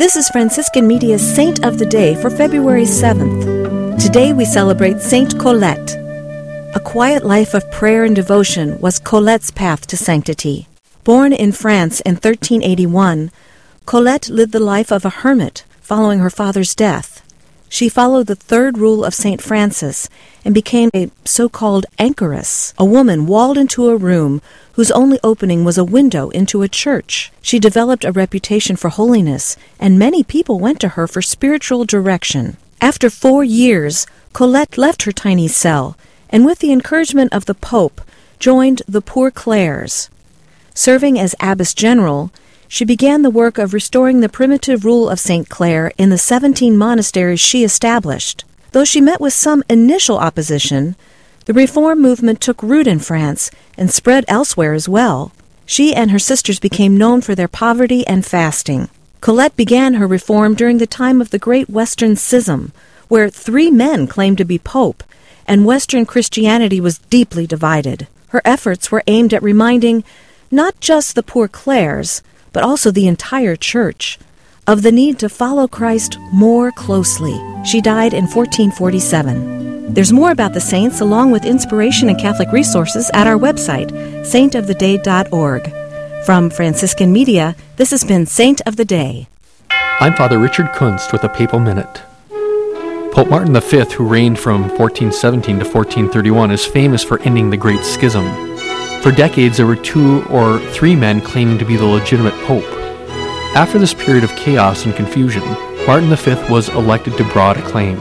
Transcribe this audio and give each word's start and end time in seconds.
This 0.00 0.16
is 0.16 0.30
Franciscan 0.30 0.86
Media's 0.86 1.20
Saint 1.20 1.62
of 1.62 1.78
the 1.78 1.84
Day 1.84 2.14
for 2.14 2.30
February 2.30 2.84
7th. 2.84 4.02
Today 4.02 4.32
we 4.32 4.46
celebrate 4.46 5.02
Saint 5.02 5.38
Colette. 5.38 5.90
A 6.74 6.80
quiet 6.82 7.22
life 7.22 7.52
of 7.52 7.70
prayer 7.70 8.04
and 8.04 8.16
devotion 8.16 8.80
was 8.80 8.98
Colette's 8.98 9.50
path 9.50 9.86
to 9.88 9.98
sanctity. 9.98 10.68
Born 11.04 11.34
in 11.34 11.52
France 11.52 12.00
in 12.00 12.14
1381, 12.14 13.30
Colette 13.84 14.30
lived 14.30 14.52
the 14.52 14.58
life 14.74 14.90
of 14.90 15.04
a 15.04 15.10
hermit 15.20 15.64
following 15.82 16.20
her 16.20 16.30
father's 16.30 16.74
death. 16.74 17.09
She 17.72 17.88
followed 17.88 18.26
the 18.26 18.34
third 18.34 18.78
rule 18.78 19.04
of 19.04 19.14
St. 19.14 19.40
Francis 19.40 20.08
and 20.44 20.52
became 20.52 20.90
a 20.92 21.08
so 21.24 21.48
called 21.48 21.86
anchoress, 22.00 22.74
a 22.76 22.84
woman 22.84 23.28
walled 23.28 23.56
into 23.56 23.88
a 23.88 23.96
room 23.96 24.42
whose 24.72 24.90
only 24.90 25.20
opening 25.22 25.64
was 25.64 25.78
a 25.78 25.84
window 25.84 26.30
into 26.30 26.62
a 26.62 26.68
church. 26.68 27.30
She 27.40 27.60
developed 27.60 28.04
a 28.04 28.10
reputation 28.10 28.74
for 28.74 28.88
holiness, 28.88 29.56
and 29.78 30.00
many 30.00 30.24
people 30.24 30.58
went 30.58 30.80
to 30.80 30.88
her 30.90 31.06
for 31.06 31.22
spiritual 31.22 31.84
direction. 31.84 32.56
After 32.80 33.08
four 33.08 33.44
years, 33.44 34.04
Colette 34.32 34.76
left 34.76 35.04
her 35.04 35.12
tiny 35.12 35.46
cell 35.46 35.96
and, 36.28 36.44
with 36.44 36.58
the 36.58 36.72
encouragement 36.72 37.32
of 37.32 37.46
the 37.46 37.54
Pope, 37.54 38.00
joined 38.40 38.82
the 38.88 39.00
Poor 39.00 39.30
Clares. 39.30 40.10
Serving 40.74 41.20
as 41.20 41.36
abbess 41.38 41.72
general, 41.72 42.32
she 42.72 42.84
began 42.84 43.22
the 43.22 43.30
work 43.30 43.58
of 43.58 43.74
restoring 43.74 44.20
the 44.20 44.28
primitive 44.28 44.84
rule 44.84 45.10
of 45.10 45.18
St. 45.18 45.48
Clare 45.48 45.90
in 45.98 46.10
the 46.10 46.16
17 46.16 46.76
monasteries 46.76 47.40
she 47.40 47.64
established. 47.64 48.44
Though 48.70 48.84
she 48.84 49.00
met 49.00 49.20
with 49.20 49.32
some 49.32 49.64
initial 49.68 50.18
opposition, 50.18 50.94
the 51.46 51.52
reform 51.52 52.00
movement 52.00 52.40
took 52.40 52.62
root 52.62 52.86
in 52.86 53.00
France 53.00 53.50
and 53.76 53.90
spread 53.90 54.24
elsewhere 54.28 54.72
as 54.72 54.88
well. 54.88 55.32
She 55.66 55.92
and 55.92 56.12
her 56.12 56.20
sisters 56.20 56.60
became 56.60 56.96
known 56.96 57.22
for 57.22 57.34
their 57.34 57.48
poverty 57.48 58.06
and 58.06 58.24
fasting. 58.24 58.88
Colette 59.20 59.56
began 59.56 59.94
her 59.94 60.06
reform 60.06 60.54
during 60.54 60.78
the 60.78 60.86
time 60.86 61.20
of 61.20 61.30
the 61.30 61.40
Great 61.40 61.68
Western 61.68 62.14
Schism, 62.14 62.72
where 63.08 63.28
three 63.28 63.72
men 63.72 64.06
claimed 64.06 64.38
to 64.38 64.44
be 64.44 64.60
pope, 64.60 65.02
and 65.44 65.66
Western 65.66 66.06
Christianity 66.06 66.80
was 66.80 66.98
deeply 67.10 67.48
divided. 67.48 68.06
Her 68.28 68.40
efforts 68.44 68.92
were 68.92 69.02
aimed 69.08 69.34
at 69.34 69.42
reminding 69.42 70.04
not 70.52 70.78
just 70.78 71.16
the 71.16 71.24
poor 71.24 71.48
Clares, 71.48 72.22
but 72.52 72.62
also 72.62 72.90
the 72.90 73.08
entire 73.08 73.56
church, 73.56 74.18
of 74.66 74.82
the 74.82 74.92
need 74.92 75.18
to 75.18 75.28
follow 75.28 75.66
Christ 75.66 76.18
more 76.32 76.70
closely. 76.72 77.38
She 77.64 77.80
died 77.80 78.14
in 78.14 78.24
1447. 78.24 79.94
There's 79.94 80.12
more 80.12 80.30
about 80.30 80.52
the 80.52 80.60
saints 80.60 81.00
along 81.00 81.32
with 81.32 81.44
inspiration 81.44 82.08
and 82.08 82.18
Catholic 82.18 82.52
resources 82.52 83.10
at 83.12 83.26
our 83.26 83.36
website, 83.36 83.90
saintoftheday.org. 84.22 86.24
From 86.24 86.50
Franciscan 86.50 87.12
Media, 87.12 87.56
this 87.76 87.90
has 87.90 88.04
been 88.04 88.26
Saint 88.26 88.60
of 88.66 88.76
the 88.76 88.84
Day. 88.84 89.26
I'm 89.70 90.14
Father 90.14 90.38
Richard 90.38 90.72
Kunst 90.72 91.12
with 91.12 91.24
a 91.24 91.28
Papal 91.28 91.58
Minute. 91.58 92.02
Pope 93.12 93.28
Martin 93.28 93.60
V, 93.60 93.94
who 93.94 94.06
reigned 94.06 94.38
from 94.38 94.68
1417 94.68 95.58
to 95.58 95.64
1431, 95.64 96.50
is 96.52 96.64
famous 96.64 97.02
for 97.02 97.20
ending 97.22 97.50
the 97.50 97.56
Great 97.56 97.84
Schism. 97.84 98.49
For 99.02 99.10
decades, 99.10 99.56
there 99.56 99.66
were 99.66 99.76
two 99.76 100.24
or 100.24 100.58
three 100.72 100.94
men 100.94 101.22
claiming 101.22 101.56
to 101.56 101.64
be 101.64 101.76
the 101.76 101.86
legitimate 101.86 102.34
pope. 102.44 102.70
After 103.56 103.78
this 103.78 103.94
period 103.94 104.24
of 104.24 104.36
chaos 104.36 104.84
and 104.84 104.94
confusion, 104.94 105.42
Martin 105.86 106.14
V 106.14 106.52
was 106.52 106.68
elected 106.68 107.16
to 107.16 107.24
broad 107.24 107.56
acclaim. 107.56 107.96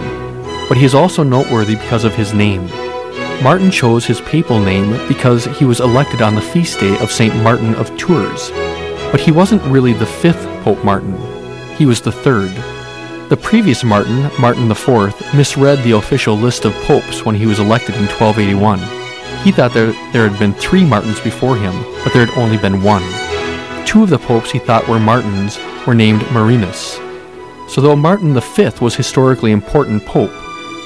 But 0.67 0.77
he 0.77 0.83
is 0.83 0.93
also 0.93 1.23
noteworthy 1.23 1.75
because 1.75 2.03
of 2.03 2.15
his 2.15 2.33
name. 2.33 2.67
Martin 3.41 3.71
chose 3.71 4.05
his 4.05 4.19
papal 4.19 4.59
name 4.59 4.91
because 5.07 5.45
he 5.45 5.63
was 5.63 5.79
elected 5.79 6.21
on 6.21 6.35
the 6.35 6.41
feast 6.41 6.81
day 6.81 6.99
of 6.99 7.13
St. 7.13 7.33
Martin 7.43 7.75
of 7.75 7.95
Tours. 7.97 8.51
But 9.09 9.21
he 9.21 9.31
wasn't 9.31 9.63
really 9.63 9.93
the 9.93 10.05
fifth 10.05 10.45
Pope 10.63 10.83
Martin, 10.83 11.17
he 11.77 11.85
was 11.85 12.01
the 12.01 12.11
third. 12.11 12.51
The 13.29 13.39
previous 13.41 13.85
Martin, 13.85 14.29
Martin 14.37 14.69
IV, 14.69 15.15
misread 15.33 15.81
the 15.83 15.93
official 15.93 16.35
list 16.35 16.65
of 16.65 16.73
popes 16.83 17.23
when 17.23 17.35
he 17.35 17.45
was 17.45 17.59
elected 17.59 17.95
in 17.95 18.07
1281. 18.07 18.98
He 19.43 19.51
thought 19.51 19.73
there, 19.73 19.93
there 20.11 20.27
had 20.27 20.37
been 20.37 20.53
three 20.53 20.83
Martins 20.83 21.19
before 21.19 21.55
him, 21.55 21.73
but 22.03 22.13
there 22.13 22.25
had 22.25 22.37
only 22.37 22.57
been 22.57 22.83
one. 22.83 23.03
Two 23.85 24.03
of 24.03 24.09
the 24.09 24.19
popes 24.19 24.51
he 24.51 24.59
thought 24.59 24.87
were 24.87 24.99
Martins 24.99 25.57
were 25.87 25.95
named 25.95 26.21
Marinus. 26.31 26.99
So 27.69 27.81
though 27.81 27.95
Martin 27.95 28.33
V 28.39 28.69
was 28.81 28.95
historically 28.95 29.51
important 29.51 30.05
pope, 30.05 30.31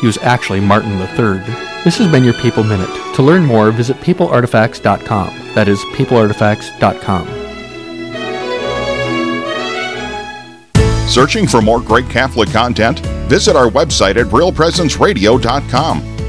he 0.02 0.08
was 0.08 0.18
actually 0.19 0.59
Martin 0.59 1.00
III. 1.00 1.40
This 1.84 1.97
has 1.97 2.12
been 2.12 2.24
your 2.24 2.34
Papal 2.34 2.63
Minute. 2.63 2.90
To 3.16 3.24
learn 3.24 3.46
more, 3.46 3.72
visit 3.72 3.97
papalartifacts.com. 3.97 5.53
That 5.56 5.68
is 5.68 5.80
papalartifacts.com. 5.94 7.44
Searching 11.09 11.47
for 11.47 11.62
more 11.62 11.80
great 11.81 12.09
Catholic 12.09 12.50
content? 12.50 13.00
Visit 13.28 13.56
our 13.56 13.69
website 13.69 14.16
at 14.18 14.28
realpresenceradio.com. 14.28 16.12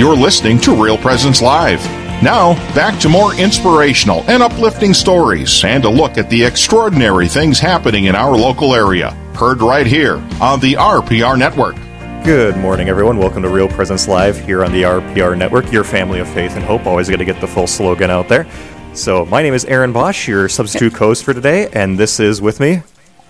You're 0.00 0.16
listening 0.16 0.58
to 0.60 0.82
Real 0.82 0.96
Presence 0.96 1.42
Live. 1.42 1.84
Now, 2.22 2.54
back 2.74 2.98
to 3.00 3.08
more 3.10 3.34
inspirational 3.34 4.24
and 4.30 4.42
uplifting 4.42 4.94
stories 4.94 5.62
and 5.62 5.84
a 5.84 5.90
look 5.90 6.16
at 6.16 6.30
the 6.30 6.42
extraordinary 6.42 7.28
things 7.28 7.58
happening 7.58 8.06
in 8.06 8.14
our 8.14 8.34
local 8.34 8.74
area. 8.74 9.10
Heard 9.34 9.60
right 9.60 9.86
here 9.86 10.14
on 10.40 10.58
the 10.60 10.72
RPR 10.72 11.38
Network. 11.38 11.76
Good 12.24 12.56
morning, 12.56 12.88
everyone. 12.88 13.18
Welcome 13.18 13.42
to 13.42 13.50
Real 13.50 13.68
Presence 13.68 14.08
Live 14.08 14.42
here 14.42 14.64
on 14.64 14.72
the 14.72 14.84
RPR 14.84 15.36
Network, 15.36 15.70
your 15.70 15.84
family 15.84 16.20
of 16.20 16.28
faith 16.30 16.56
and 16.56 16.64
hope. 16.64 16.86
Always 16.86 17.10
got 17.10 17.18
to 17.18 17.26
get 17.26 17.38
the 17.42 17.46
full 17.46 17.66
slogan 17.66 18.08
out 18.10 18.26
there. 18.26 18.46
So, 18.94 19.26
my 19.26 19.42
name 19.42 19.52
is 19.52 19.66
Aaron 19.66 19.92
Bosch, 19.92 20.26
your 20.26 20.48
substitute 20.48 20.94
host 20.94 21.24
for 21.24 21.34
today, 21.34 21.68
and 21.74 21.98
this 21.98 22.18
is 22.18 22.40
with 22.40 22.58
me, 22.58 22.80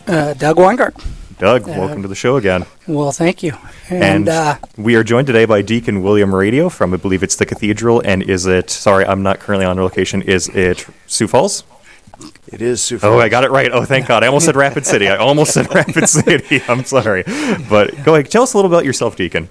Uh, 0.06 0.34
Doug 0.34 0.54
Weingart. 0.54 0.94
Doug. 1.41 1.67
welcome 1.67 2.03
to 2.03 2.09
the 2.09 2.15
show 2.15 2.37
again. 2.37 2.67
Well, 2.87 3.12
thank 3.12 3.43
you. 3.43 3.55
And, 3.89 4.03
And, 4.05 4.28
uh, 4.28 4.56
we 4.77 4.95
are 4.95 5.03
joined 5.03 5.27
today 5.27 5.47
by 5.47 5.62
Deacon 5.62 6.03
William 6.03 6.34
Radio 6.34 6.69
from, 6.69 6.93
I 6.95 6.99
believe 6.99 7.23
it's 7.23 7.37
the 7.37 7.47
Cathedral, 7.47 8.01
and 8.05 8.23
is 8.23 8.47
it, 8.47 8.69
sorry, 8.71 9.05
I'm 9.06 9.23
not 9.23 9.41
currently 9.41 9.65
on 9.67 9.77
location, 9.78 10.23
is 10.23 10.49
it 10.49 10.87
Sioux 11.06 11.27
Falls? 11.27 11.65
It 12.49 12.61
is 12.61 12.83
Sioux 12.83 12.99
Falls. 12.99 13.15
Oh, 13.15 13.19
I 13.21 13.28
got 13.31 13.45
it 13.45 13.51
right. 13.51 13.71
Oh, 13.73 13.84
thank 13.84 14.06
God. 14.06 14.23
I 14.23 14.27
almost 14.27 14.45
said 14.45 14.55
Rapid 14.56 14.84
City. 14.84 15.09
I 15.09 15.17
almost 15.17 15.53
said 15.55 15.73
Rapid 15.75 16.06
City. 16.09 16.61
I'm 16.69 16.84
sorry. 16.84 17.23
But 17.69 18.05
go 18.05 18.15
ahead. 18.15 18.31
Tell 18.31 18.43
us 18.43 18.53
a 18.53 18.59
little 18.59 18.71
about 18.71 18.84
yourself, 18.84 19.17
Deacon. 19.17 19.49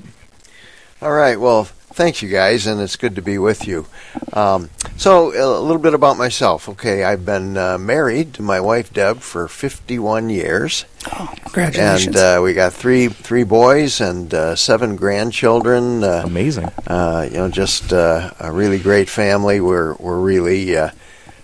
All 1.02 1.12
right. 1.12 1.40
Well, 1.40 1.68
thanks, 2.00 2.22
you 2.22 2.30
guys, 2.30 2.66
and 2.66 2.80
it's 2.80 2.96
good 2.96 3.14
to 3.14 3.22
be 3.22 3.38
with 3.38 3.68
you. 3.68 3.86
Um, 4.32 4.70
so, 4.96 5.34
a 5.34 5.60
little 5.60 5.82
bit 5.82 5.94
about 5.94 6.18
myself. 6.18 6.70
Okay, 6.70 7.04
I've 7.04 7.26
been 7.26 7.58
uh, 7.58 7.78
married 7.78 8.34
to 8.36 8.42
my 8.42 8.62
wife 8.62 8.94
Deb 8.94 9.20
for 9.20 9.50
51 9.50 10.30
years, 10.30 10.86
oh, 11.12 11.34
congratulations. 11.44 12.08
and 12.08 12.16
uh, 12.16 12.40
we 12.42 12.54
got 12.54 12.72
three 12.72 13.10
three 13.10 13.44
boys 13.44 14.00
and 14.00 14.34
uh, 14.34 14.56
seven 14.56 14.96
grandchildren. 14.96 16.02
Uh, 16.02 16.24
Amazing. 16.26 16.72
uh, 16.88 17.28
you 17.30 17.36
know, 17.36 17.50
just 17.50 17.92
uh, 17.92 18.32
a 18.40 18.50
really 18.50 18.80
great 18.80 19.10
family. 19.10 19.60
We're 19.60 19.96
we're 19.96 20.22
really 20.22 20.78
uh, 20.78 20.92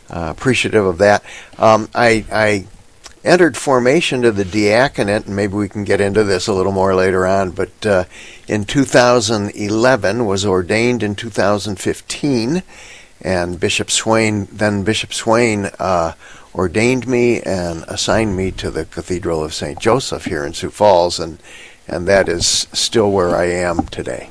uh, 0.09 0.33
appreciative 0.37 0.85
of 0.85 0.99
that. 0.99 1.21
Um, 1.57 1.89
I 1.93 2.23
I 2.31 2.67
entered 3.25 3.57
formation 3.57 4.21
to 4.21 4.31
the 4.31 4.45
diaconate, 4.45 5.25
and 5.25 5.35
maybe 5.35 5.55
we 5.55 5.67
can 5.67 5.83
get 5.83 5.99
into 5.99 6.23
this 6.23 6.47
a 6.47 6.53
little 6.53 6.71
more 6.71 6.95
later 6.95 7.25
on. 7.25 7.51
But 7.51 7.85
uh, 7.85 8.03
in 8.47 8.65
2011, 8.65 10.25
was 10.25 10.45
ordained 10.45 11.03
in 11.03 11.15
2015, 11.15 12.63
and 13.21 13.59
Bishop 13.59 13.89
Swain, 13.89 14.47
then 14.51 14.83
Bishop 14.83 15.13
Swain, 15.13 15.69
uh, 15.79 16.13
ordained 16.53 17.07
me 17.07 17.41
and 17.41 17.83
assigned 17.87 18.37
me 18.37 18.51
to 18.51 18.71
the 18.71 18.85
Cathedral 18.85 19.43
of 19.43 19.53
St. 19.53 19.79
Joseph 19.79 20.25
here 20.25 20.45
in 20.45 20.53
Sioux 20.53 20.69
Falls, 20.69 21.19
and 21.19 21.39
and 21.87 22.07
that 22.07 22.27
is 22.27 22.67
still 22.73 23.11
where 23.11 23.35
I 23.35 23.45
am 23.45 23.85
today. 23.87 24.29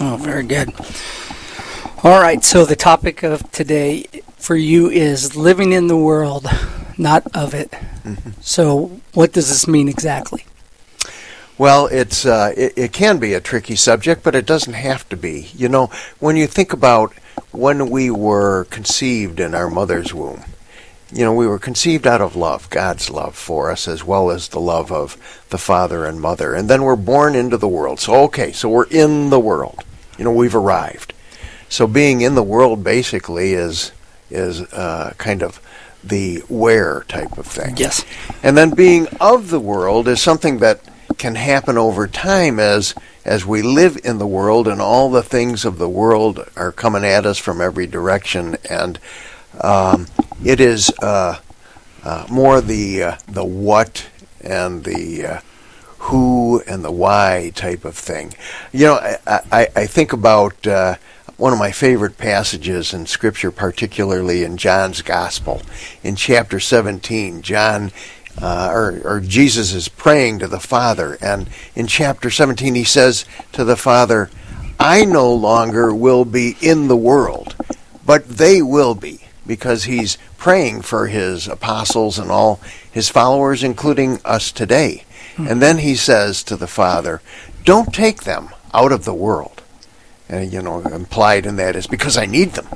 oh, 0.00 0.18
very 0.20 0.42
good. 0.42 0.72
All 2.02 2.20
right. 2.20 2.42
So 2.42 2.64
the 2.64 2.76
topic 2.76 3.22
of 3.22 3.48
today 3.52 4.06
for 4.48 4.56
you 4.56 4.88
is 4.88 5.36
living 5.36 5.72
in 5.72 5.88
the 5.88 5.96
world, 5.96 6.46
not 6.96 7.22
of 7.36 7.52
it. 7.52 7.70
Mm-hmm. 7.70 8.30
So, 8.40 8.98
what 9.12 9.34
does 9.34 9.50
this 9.50 9.68
mean 9.68 9.90
exactly? 9.90 10.46
Well, 11.58 11.86
it's 11.88 12.24
uh, 12.24 12.54
it, 12.56 12.72
it 12.74 12.92
can 12.94 13.18
be 13.18 13.34
a 13.34 13.42
tricky 13.42 13.76
subject, 13.76 14.22
but 14.22 14.34
it 14.34 14.46
doesn't 14.46 14.72
have 14.72 15.06
to 15.10 15.18
be. 15.18 15.50
You 15.54 15.68
know, 15.68 15.90
when 16.18 16.36
you 16.36 16.46
think 16.46 16.72
about 16.72 17.12
when 17.50 17.90
we 17.90 18.10
were 18.10 18.64
conceived 18.70 19.38
in 19.38 19.54
our 19.54 19.68
mother's 19.68 20.14
womb, 20.14 20.44
you 21.12 21.26
know, 21.26 21.34
we 21.34 21.46
were 21.46 21.58
conceived 21.58 22.06
out 22.06 22.22
of 22.22 22.34
love, 22.34 22.70
God's 22.70 23.10
love 23.10 23.36
for 23.36 23.70
us, 23.70 23.86
as 23.86 24.02
well 24.02 24.30
as 24.30 24.48
the 24.48 24.60
love 24.60 24.90
of 24.90 25.44
the 25.50 25.58
father 25.58 26.06
and 26.06 26.22
mother. 26.22 26.54
And 26.54 26.70
then 26.70 26.84
we're 26.84 26.96
born 26.96 27.34
into 27.36 27.58
the 27.58 27.68
world. 27.68 28.00
So, 28.00 28.14
okay, 28.24 28.52
so 28.52 28.70
we're 28.70 28.88
in 28.88 29.28
the 29.28 29.40
world. 29.40 29.84
You 30.16 30.24
know, 30.24 30.32
we've 30.32 30.56
arrived. 30.56 31.12
So 31.68 31.86
being 31.86 32.22
in 32.22 32.34
the 32.34 32.42
world 32.42 32.82
basically 32.82 33.52
is 33.52 33.92
is 34.30 34.62
uh, 34.72 35.14
kind 35.18 35.42
of 35.42 35.60
the 36.04 36.38
where 36.48 37.04
type 37.08 37.38
of 37.38 37.46
thing. 37.46 37.76
Yes. 37.76 38.04
And 38.42 38.56
then 38.56 38.70
being 38.70 39.08
of 39.20 39.50
the 39.50 39.60
world 39.60 40.08
is 40.08 40.20
something 40.22 40.58
that 40.58 40.80
can 41.18 41.34
happen 41.34 41.76
over 41.76 42.06
time 42.06 42.60
as 42.60 42.94
as 43.24 43.44
we 43.44 43.60
live 43.60 43.98
in 44.04 44.18
the 44.18 44.26
world 44.26 44.68
and 44.68 44.80
all 44.80 45.10
the 45.10 45.22
things 45.22 45.64
of 45.64 45.78
the 45.78 45.88
world 45.88 46.48
are 46.56 46.72
coming 46.72 47.04
at 47.04 47.26
us 47.26 47.36
from 47.36 47.60
every 47.60 47.86
direction 47.86 48.56
and 48.70 48.98
um, 49.60 50.06
it 50.44 50.60
is 50.60 50.90
uh, 51.02 51.38
uh, 52.04 52.26
more 52.30 52.60
the 52.60 53.02
uh, 53.02 53.16
the 53.26 53.44
what 53.44 54.08
and 54.40 54.84
the 54.84 55.26
uh, 55.26 55.40
who 55.98 56.62
and 56.66 56.84
the 56.84 56.92
why 56.92 57.52
type 57.54 57.84
of 57.84 57.96
thing. 57.96 58.32
You 58.72 58.86
know, 58.86 58.94
I, 58.94 59.40
I, 59.50 59.68
I 59.76 59.86
think 59.86 60.12
about 60.12 60.66
uh, 60.66 60.94
one 61.38 61.52
of 61.52 61.58
my 61.58 61.70
favorite 61.70 62.18
passages 62.18 62.92
in 62.92 63.06
Scripture, 63.06 63.52
particularly 63.52 64.42
in 64.42 64.56
John's 64.56 65.02
Gospel. 65.02 65.62
In 66.02 66.16
chapter 66.16 66.58
17, 66.58 67.42
John, 67.42 67.92
uh, 68.42 68.70
or, 68.72 69.00
or 69.04 69.20
Jesus 69.20 69.72
is 69.72 69.88
praying 69.88 70.40
to 70.40 70.48
the 70.48 70.58
Father, 70.58 71.16
and 71.22 71.48
in 71.76 71.86
chapter 71.86 72.28
17 72.28 72.74
he 72.74 72.82
says 72.82 73.24
to 73.52 73.64
the 73.64 73.76
Father, 73.76 74.30
I 74.80 75.04
no 75.04 75.32
longer 75.32 75.94
will 75.94 76.24
be 76.24 76.56
in 76.60 76.88
the 76.88 76.96
world, 76.96 77.54
but 78.04 78.28
they 78.28 78.60
will 78.60 78.96
be, 78.96 79.20
because 79.46 79.84
he's 79.84 80.18
praying 80.38 80.82
for 80.82 81.06
his 81.06 81.46
apostles 81.46 82.18
and 82.18 82.32
all 82.32 82.60
his 82.90 83.08
followers, 83.08 83.62
including 83.62 84.18
us 84.24 84.50
today. 84.50 85.04
And 85.36 85.62
then 85.62 85.78
he 85.78 85.94
says 85.94 86.42
to 86.44 86.56
the 86.56 86.66
Father, 86.66 87.22
Don't 87.64 87.94
take 87.94 88.24
them 88.24 88.48
out 88.74 88.90
of 88.90 89.04
the 89.04 89.14
world 89.14 89.57
and 90.28 90.52
you 90.52 90.62
know, 90.62 90.80
implied 90.80 91.46
in 91.46 91.56
that 91.56 91.76
is 91.76 91.86
because 91.86 92.16
I 92.16 92.26
need 92.26 92.52
them 92.52 92.68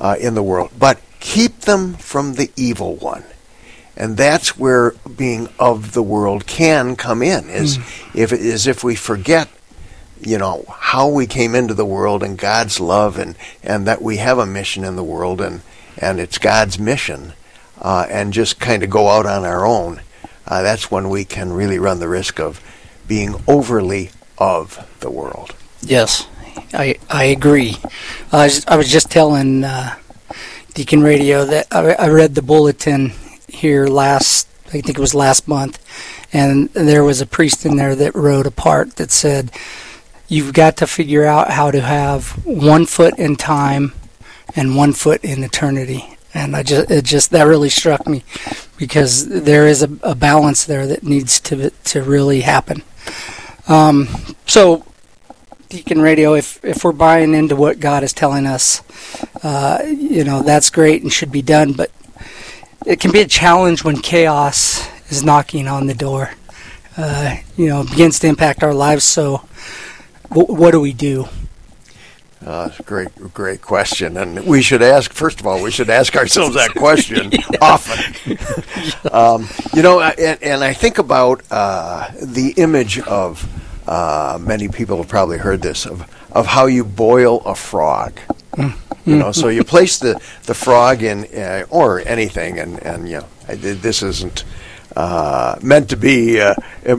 uh, 0.00 0.16
in 0.20 0.34
the 0.34 0.42
world, 0.42 0.72
but 0.78 1.00
keep 1.20 1.60
them 1.60 1.94
from 1.94 2.34
the 2.34 2.50
evil 2.56 2.96
one. 2.96 3.24
And 3.96 4.16
that's 4.16 4.58
where 4.58 4.90
being 5.16 5.48
of 5.58 5.92
the 5.92 6.02
world 6.02 6.46
can 6.46 6.96
come 6.96 7.22
in. 7.22 7.48
Is 7.48 7.78
mm. 7.78 8.14
if 8.14 8.32
is 8.32 8.66
if 8.66 8.84
we 8.84 8.94
forget, 8.94 9.48
you 10.20 10.36
know, 10.36 10.66
how 10.68 11.08
we 11.08 11.26
came 11.26 11.54
into 11.54 11.72
the 11.72 11.86
world 11.86 12.22
and 12.22 12.36
God's 12.36 12.78
love, 12.78 13.18
and 13.18 13.36
and 13.62 13.86
that 13.86 14.02
we 14.02 14.18
have 14.18 14.38
a 14.38 14.44
mission 14.44 14.84
in 14.84 14.96
the 14.96 15.04
world, 15.04 15.40
and 15.40 15.62
and 15.96 16.20
it's 16.20 16.36
God's 16.36 16.78
mission, 16.78 17.32
uh, 17.80 18.06
and 18.10 18.34
just 18.34 18.60
kind 18.60 18.82
of 18.82 18.90
go 18.90 19.08
out 19.08 19.24
on 19.24 19.44
our 19.44 19.64
own. 19.64 20.02
Uh, 20.46 20.62
that's 20.62 20.90
when 20.90 21.08
we 21.08 21.24
can 21.24 21.52
really 21.52 21.78
run 21.78 21.98
the 21.98 22.08
risk 22.08 22.38
of 22.38 22.60
being 23.08 23.34
overly 23.48 24.10
of 24.38 24.86
the 25.00 25.10
world. 25.10 25.54
Yes, 25.80 26.26
I 26.72 26.96
I 27.10 27.24
agree. 27.24 27.76
I 28.32 28.44
was, 28.44 28.66
I 28.66 28.76
was 28.76 28.90
just 28.90 29.10
telling 29.10 29.64
uh, 29.64 29.96
Deacon 30.74 31.02
Radio 31.02 31.44
that 31.44 31.66
I, 31.70 31.92
I 31.92 32.08
read 32.08 32.34
the 32.34 32.42
bulletin 32.42 33.12
here 33.48 33.86
last. 33.86 34.48
I 34.66 34.80
think 34.80 34.90
it 34.90 34.98
was 34.98 35.14
last 35.14 35.46
month, 35.46 35.78
and 36.32 36.68
there 36.70 37.04
was 37.04 37.20
a 37.20 37.26
priest 37.26 37.64
in 37.64 37.76
there 37.76 37.94
that 37.94 38.14
wrote 38.14 38.46
a 38.46 38.50
part 38.50 38.96
that 38.96 39.10
said, 39.10 39.52
"You've 40.28 40.52
got 40.52 40.76
to 40.78 40.86
figure 40.86 41.24
out 41.24 41.50
how 41.50 41.70
to 41.70 41.80
have 41.80 42.44
one 42.44 42.86
foot 42.86 43.18
in 43.18 43.36
time 43.36 43.92
and 44.54 44.76
one 44.76 44.92
foot 44.92 45.24
in 45.24 45.44
eternity." 45.44 46.16
And 46.34 46.54
I 46.54 46.62
just 46.62 46.90
it 46.90 47.04
just 47.04 47.30
that 47.30 47.44
really 47.44 47.70
struck 47.70 48.06
me 48.06 48.24
because 48.76 49.26
there 49.28 49.66
is 49.66 49.82
a, 49.82 49.90
a 50.02 50.14
balance 50.14 50.64
there 50.64 50.86
that 50.86 51.02
needs 51.02 51.40
to 51.40 51.70
to 51.70 52.02
really 52.02 52.42
happen. 52.42 52.82
Um, 53.68 54.08
so 54.46 54.84
Deacon 55.68 56.00
Radio, 56.00 56.34
if 56.34 56.64
if 56.64 56.84
we're 56.84 56.92
buying 56.92 57.34
into 57.34 57.56
what 57.56 57.80
God 57.80 58.04
is 58.04 58.12
telling 58.12 58.46
us, 58.46 58.82
uh, 59.42 59.82
you 59.84 60.24
know 60.24 60.42
that's 60.42 60.70
great 60.70 61.02
and 61.02 61.12
should 61.12 61.32
be 61.32 61.42
done. 61.42 61.72
But 61.72 61.90
it 62.84 63.00
can 63.00 63.10
be 63.10 63.20
a 63.20 63.26
challenge 63.26 63.82
when 63.82 64.00
chaos 64.00 64.88
is 65.10 65.24
knocking 65.24 65.66
on 65.66 65.86
the 65.86 65.94
door. 65.94 66.30
Uh, 66.96 67.36
you 67.56 67.66
know, 67.66 67.84
begins 67.84 68.18
to 68.20 68.26
impact 68.26 68.62
our 68.62 68.72
lives. 68.72 69.04
So, 69.04 69.42
w- 70.30 70.54
what 70.54 70.70
do 70.70 70.80
we 70.80 70.92
do? 70.92 71.28
Uh, 72.44 72.70
great, 72.84 73.08
great 73.34 73.60
question, 73.60 74.16
and 74.16 74.46
we 74.46 74.62
should 74.62 74.82
ask. 74.82 75.12
First 75.12 75.40
of 75.40 75.46
all, 75.46 75.60
we 75.60 75.70
should 75.70 75.90
ask 75.90 76.14
ourselves 76.16 76.54
that 76.54 76.70
question 76.70 77.32
often. 77.60 78.38
um, 79.12 79.48
you 79.74 79.82
know, 79.82 80.00
and, 80.00 80.42
and, 80.42 80.62
I 80.62 80.72
think 80.72 80.98
about 80.98 81.42
uh, 81.50 82.10
the 82.22 82.54
image 82.56 83.00
of 83.00 83.46
uh, 83.86 84.38
many 84.40 84.68
people 84.68 84.98
have 84.98 85.08
probably 85.08 85.38
heard 85.38 85.62
this 85.62 85.86
of 85.86 86.10
of 86.32 86.46
how 86.46 86.66
you 86.66 86.84
boil 86.84 87.40
a 87.46 87.54
frog. 87.54 88.18
Mm-hmm. 88.52 89.10
You 89.10 89.16
know, 89.16 89.32
so 89.32 89.48
you 89.48 89.62
place 89.62 89.98
the, 89.98 90.20
the 90.44 90.54
frog 90.54 91.02
in 91.02 91.24
uh, 91.34 91.64
or 91.70 92.00
anything, 92.00 92.58
and 92.58 92.82
and 92.82 93.08
you 93.08 93.20
know, 93.20 93.54
this 93.54 94.02
isn't 94.02 94.44
uh, 94.96 95.58
meant 95.62 95.90
to 95.90 95.96
be 95.96 96.40
uh, 96.40 96.54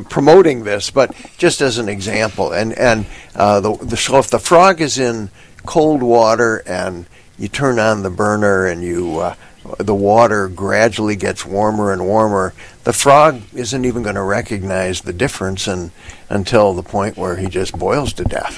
promoting 0.10 0.63
this, 0.63 0.89
but 0.89 1.13
just 1.38 1.62
as 1.62 1.78
an 1.78 1.89
example. 1.89 2.54
And 2.54 2.74
and 2.74 3.06
uh, 3.36 3.60
the, 3.60 3.75
the 3.75 3.98
so 3.98 4.19
if 4.19 4.30
the 4.30 4.40
frog 4.40 4.80
is 4.80 4.98
in 4.98 5.30
cold 5.66 6.01
water 6.01 6.63
and 6.66 7.06
you 7.38 7.50
turn 7.50 7.78
on 7.80 8.04
the 8.04 8.10
burner 8.10 8.68
and 8.68 8.81
you 8.81 9.19
uh, 9.19 9.36
the 9.80 9.95
water 9.95 10.48
gradually 10.48 11.16
gets 11.16 11.45
warmer 11.45 11.92
and 11.92 12.06
warmer, 12.06 12.54
the 12.83 12.94
frog 12.94 13.42
isn't 13.54 13.83
even 13.83 14.04
going 14.04 14.16
to 14.16 14.22
recognize 14.22 15.01
the 15.01 15.13
difference 15.13 15.68
and, 15.68 15.92
until 16.30 16.74
the 16.74 16.84
point 16.84 17.18
where 17.18 17.38
he 17.38 17.48
just 17.48 17.78
boils 17.78 18.14
to 18.14 18.24
death. 18.24 18.58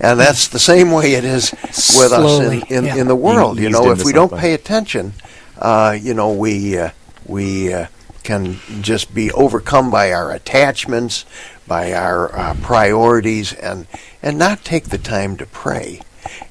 And 0.00 0.20
that's 0.20 0.48
the 0.48 0.58
same 0.58 0.90
way 0.90 1.14
it 1.14 1.24
is 1.24 1.52
with 1.52 1.72
Slowly, 2.10 2.62
us 2.62 2.70
in, 2.70 2.76
in, 2.76 2.84
yeah. 2.84 2.96
in 2.96 3.08
the 3.08 3.16
world. 3.16 3.58
He- 3.58 3.64
you 3.64 3.70
know, 3.70 3.90
if 3.90 4.04
we 4.04 4.12
don't 4.12 4.36
pay 4.36 4.52
attention, 4.52 5.12
uh, 5.58 5.96
you 6.00 6.14
know, 6.14 6.32
we 6.32 6.78
uh, 6.78 6.90
we 7.24 7.72
uh, 7.72 7.86
can 8.22 8.58
just 8.82 9.14
be 9.14 9.30
overcome 9.32 9.90
by 9.90 10.12
our 10.12 10.32
attachments, 10.32 11.24
by 11.66 11.92
our 11.92 12.36
uh, 12.36 12.54
priorities, 12.60 13.52
and 13.54 13.86
and 14.22 14.38
not 14.38 14.64
take 14.64 14.90
the 14.90 14.98
time 14.98 15.36
to 15.38 15.46
pray. 15.46 16.00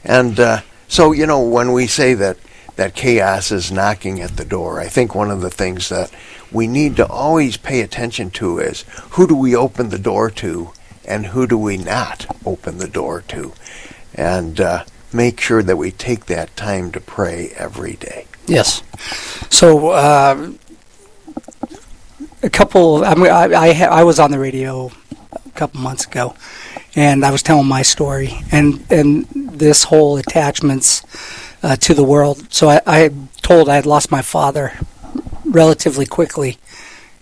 And 0.04 0.40
uh, 0.40 0.62
so, 0.88 1.12
you 1.12 1.26
know, 1.28 1.42
when 1.42 1.72
we 1.74 1.86
say 1.88 2.14
that 2.16 2.38
that 2.76 2.96
chaos 2.96 3.52
is 3.52 3.72
knocking 3.72 4.22
at 4.22 4.38
the 4.38 4.46
door, 4.46 4.80
I 4.80 4.88
think 4.88 5.14
one 5.14 5.32
of 5.32 5.42
the 5.42 5.50
things 5.50 5.90
that 5.90 6.12
we 6.56 6.68
need 6.68 6.96
to 6.96 7.06
always 7.07 7.57
pay 7.57 7.81
attention 7.81 8.31
to 8.31 8.59
is 8.59 8.85
who 9.12 9.28
do 9.28 9.35
we 9.35 9.56
open 9.56 9.90
the 9.90 10.00
door 10.00 10.31
to, 10.31 10.71
and 11.06 11.28
who 11.28 11.45
do 11.45 11.57
we 11.57 11.76
not 11.76 12.26
open 12.45 12.78
the 12.78 12.88
door 12.88 13.21
to, 13.28 13.54
and 14.16 14.62
uh, 14.62 14.85
make 15.12 15.40
sure 15.40 15.62
that 15.62 15.76
we 15.76 15.92
take 15.92 16.26
that 16.26 16.56
time 16.56 16.92
to 16.94 17.02
pray 17.02 17.54
every 17.57 17.94
day. 17.94 18.26
Yes. 18.47 18.81
So 19.50 19.90
uh, 19.90 20.52
a 22.42 22.50
couple. 22.50 23.04
I 23.04 23.16
mean, 23.16 23.31
I 23.31 23.52
I, 23.52 24.00
I 24.00 24.04
was 24.04 24.18
on 24.18 24.31
the 24.31 24.40
radio 24.40 24.92
a 25.45 25.50
couple 25.52 25.81
months 25.81 26.06
ago, 26.06 26.35
and 26.95 27.26
I 27.26 27.31
was 27.31 27.44
telling 27.44 27.68
my 27.68 27.81
story 27.81 28.33
and 28.52 28.85
and 28.90 29.26
this 29.59 29.83
whole 29.83 30.16
attachments 30.18 31.04
uh, 31.64 31.76
to 31.78 31.94
the 31.94 32.04
world. 32.04 32.47
So 32.54 32.69
I, 32.69 32.81
I 32.85 33.12
told 33.42 33.68
I 33.68 33.76
had 33.76 33.85
lost 33.85 34.09
my 34.09 34.21
father 34.21 34.74
relatively 35.45 36.06
quickly, 36.06 36.57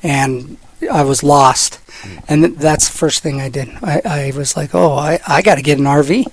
and 0.02 0.58
I 0.92 1.04
was 1.04 1.24
lost. 1.24 1.80
And 2.28 2.44
th- 2.44 2.58
that's 2.58 2.90
the 2.90 2.98
first 2.98 3.24
thing 3.24 3.40
I 3.40 3.50
did. 3.50 3.70
I, 3.82 4.02
I 4.06 4.34
was 4.36 4.58
like, 4.58 4.76
oh, 4.76 4.94
I, 4.94 5.20
I 5.28 5.42
got 5.42 5.56
to 5.56 5.62
get 5.62 5.78
an 5.80 5.86
RV. 5.86 6.26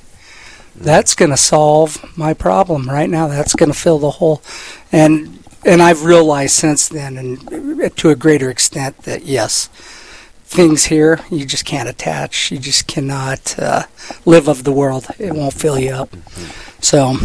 That's 0.74 1.14
going 1.14 1.30
to 1.30 1.36
solve 1.36 2.16
my 2.16 2.34
problem 2.34 2.88
right 2.88 3.10
now. 3.10 3.28
That's 3.28 3.54
going 3.54 3.70
to 3.70 3.78
fill 3.78 3.98
the 3.98 4.10
hole. 4.12 4.42
And 4.90 5.36
and 5.64 5.82
I've 5.82 6.04
realized 6.04 6.54
since 6.54 6.88
then, 6.88 7.18
and 7.18 7.96
to 7.96 8.08
a 8.08 8.16
greater 8.16 8.48
extent, 8.48 9.02
that 9.02 9.24
yes, 9.24 9.68
things 10.44 10.86
here 10.86 11.20
you 11.30 11.44
just 11.44 11.64
can't 11.66 11.88
attach. 11.88 12.50
You 12.50 12.58
just 12.58 12.86
cannot 12.86 13.58
uh, 13.58 13.82
live 14.24 14.48
of 14.48 14.64
the 14.64 14.72
world. 14.72 15.06
It 15.18 15.34
won't 15.34 15.52
fill 15.52 15.78
you 15.78 15.90
up. 15.92 16.10
So 16.80 17.16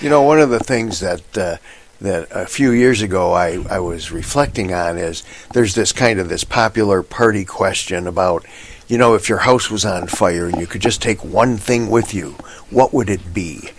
You 0.00 0.08
know, 0.08 0.22
one 0.22 0.40
of 0.40 0.50
the 0.50 0.58
things 0.58 1.00
that 1.00 1.38
uh, 1.38 1.56
that 2.04 2.28
a 2.30 2.46
few 2.46 2.70
years 2.70 3.02
ago 3.02 3.32
I, 3.32 3.64
I 3.68 3.80
was 3.80 4.12
reflecting 4.12 4.72
on 4.72 4.98
is 4.98 5.22
there's 5.52 5.74
this 5.74 5.92
kind 5.92 6.20
of 6.20 6.28
this 6.28 6.44
popular 6.44 7.02
party 7.02 7.44
question 7.44 8.06
about, 8.06 8.44
you 8.88 8.98
know, 8.98 9.14
if 9.14 9.28
your 9.28 9.38
house 9.38 9.70
was 9.70 9.84
on 9.84 10.06
fire 10.06 10.46
and 10.46 10.60
you 10.60 10.66
could 10.66 10.82
just 10.82 11.02
take 11.02 11.24
one 11.24 11.56
thing 11.56 11.90
with 11.90 12.14
you, 12.14 12.32
what 12.70 12.92
would 12.92 13.10
it 13.10 13.32
be? 13.34 13.70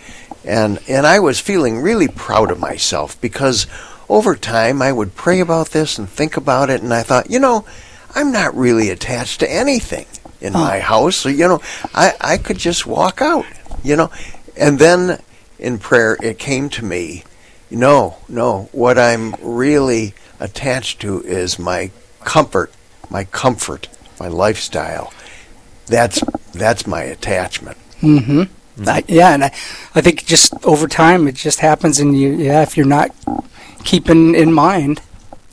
And 0.44 0.80
and 0.88 1.06
I 1.06 1.20
was 1.20 1.40
feeling 1.40 1.80
really 1.80 2.08
proud 2.08 2.50
of 2.50 2.60
myself 2.60 3.20
because 3.20 3.66
over 4.08 4.36
time 4.36 4.82
I 4.82 4.92
would 4.92 5.14
pray 5.14 5.40
about 5.40 5.70
this 5.70 5.98
and 5.98 6.08
think 6.08 6.36
about 6.36 6.70
it 6.70 6.82
and 6.82 6.92
I 6.92 7.02
thought, 7.02 7.30
you 7.30 7.38
know, 7.38 7.64
I'm 8.14 8.32
not 8.32 8.56
really 8.56 8.90
attached 8.90 9.40
to 9.40 9.50
anything 9.50 10.06
in 10.40 10.54
oh. 10.54 10.60
my 10.60 10.78
house. 10.78 11.16
So, 11.16 11.28
you 11.28 11.48
know, 11.48 11.60
I, 11.94 12.14
I 12.20 12.38
could 12.38 12.58
just 12.58 12.86
walk 12.86 13.20
out, 13.20 13.46
you 13.82 13.96
know. 13.96 14.10
And 14.56 14.78
then 14.78 15.20
in 15.58 15.78
prayer 15.78 16.16
it 16.22 16.38
came 16.38 16.68
to 16.70 16.84
me 16.84 17.24
No, 17.70 18.16
no. 18.28 18.68
What 18.72 18.98
I'm 18.98 19.34
really 19.40 20.14
attached 20.38 21.00
to 21.00 21.20
is 21.22 21.58
my 21.58 21.90
comfort, 22.24 22.72
my 23.10 23.24
comfort, 23.24 23.88
my 24.20 24.28
lifestyle. 24.28 25.12
That's 25.86 26.22
that's 26.52 26.86
my 26.86 27.02
attachment. 27.02 27.78
Mm-hmm. 28.00 28.88
I, 28.88 29.04
yeah, 29.08 29.32
and 29.32 29.44
I, 29.44 29.46
I 29.94 30.00
think 30.00 30.26
just 30.26 30.52
over 30.64 30.86
time 30.86 31.26
it 31.28 31.34
just 31.34 31.60
happens, 31.60 31.98
and 31.98 32.18
you, 32.18 32.32
yeah, 32.34 32.62
if 32.62 32.76
you're 32.76 32.86
not 32.86 33.10
keeping 33.84 34.34
in 34.34 34.52
mind, 34.52 35.00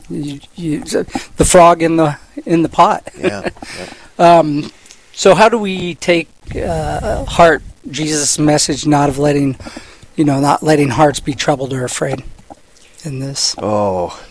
you, 0.09 0.39
you, 0.55 0.79
the 0.81 1.45
frog 1.45 1.81
in 1.81 1.95
the 1.95 2.17
in 2.45 2.63
the 2.63 2.69
pot. 2.69 3.09
Yeah. 3.17 3.49
Um, 4.19 4.71
so 5.11 5.33
how 5.33 5.49
do 5.49 5.57
we 5.57 5.95
take 5.95 6.29
uh, 6.55 7.25
heart 7.25 7.63
Jesus' 7.89 8.37
message, 8.37 8.85
not 8.85 9.09
of 9.09 9.17
letting, 9.17 9.57
you 10.15 10.23
know, 10.23 10.39
not 10.39 10.63
letting 10.63 10.89
hearts 10.89 11.19
be 11.19 11.33
troubled 11.33 11.73
or 11.73 11.83
afraid 11.83 12.23
in 13.03 13.19
this? 13.19 13.55
Oh, 13.57 14.21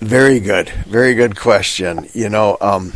very 0.00 0.40
good, 0.40 0.68
very 0.68 1.14
good 1.14 1.36
question. 1.36 2.08
You 2.12 2.28
know, 2.28 2.56
um, 2.60 2.92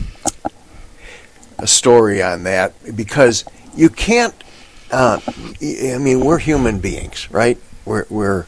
a 1.59 1.67
story 1.67 2.23
on 2.23 2.45
that 2.45 2.75
because 2.97 3.45
you 3.77 3.89
can't. 3.89 4.35
Uh, 4.91 5.21
I 5.27 5.99
mean, 5.99 6.21
we're 6.21 6.39
human 6.39 6.79
beings, 6.81 7.31
right? 7.31 7.59
We're 7.85 8.07
we're 8.09 8.47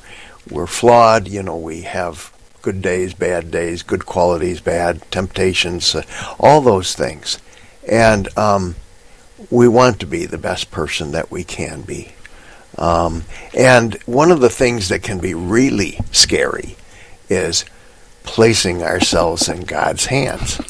we're 0.51 0.67
flawed. 0.67 1.29
You 1.29 1.43
know, 1.43 1.57
we 1.57 1.83
have 1.83 2.33
good 2.63 2.83
days, 2.83 3.15
bad 3.15 3.51
days, 3.51 3.83
good 3.83 4.07
qualities, 4.07 4.61
bad 4.61 5.09
temptations, 5.11 5.95
uh, 5.95 6.03
all 6.39 6.61
those 6.61 6.95
things, 6.95 7.39
and 7.89 8.29
um, 8.37 8.77
we 9.51 9.69
want 9.69 10.01
to 10.01 10.07
be 10.07 10.27
the 10.27 10.39
best 10.39 10.71
person 10.71 11.13
that 11.13 11.31
we 11.31 11.45
can 11.45 11.83
be. 11.83 12.13
Um, 12.79 13.25
and 13.57 13.95
one 14.07 14.31
of 14.31 14.41
the 14.41 14.51
things 14.51 14.89
that 14.89 15.03
can 15.03 15.19
be 15.19 15.35
really 15.35 15.99
scary 16.13 16.77
is 17.29 17.65
placing 18.23 18.83
ourselves 18.83 19.49
in 19.49 19.63
God's 19.63 20.07
hands. 20.07 20.61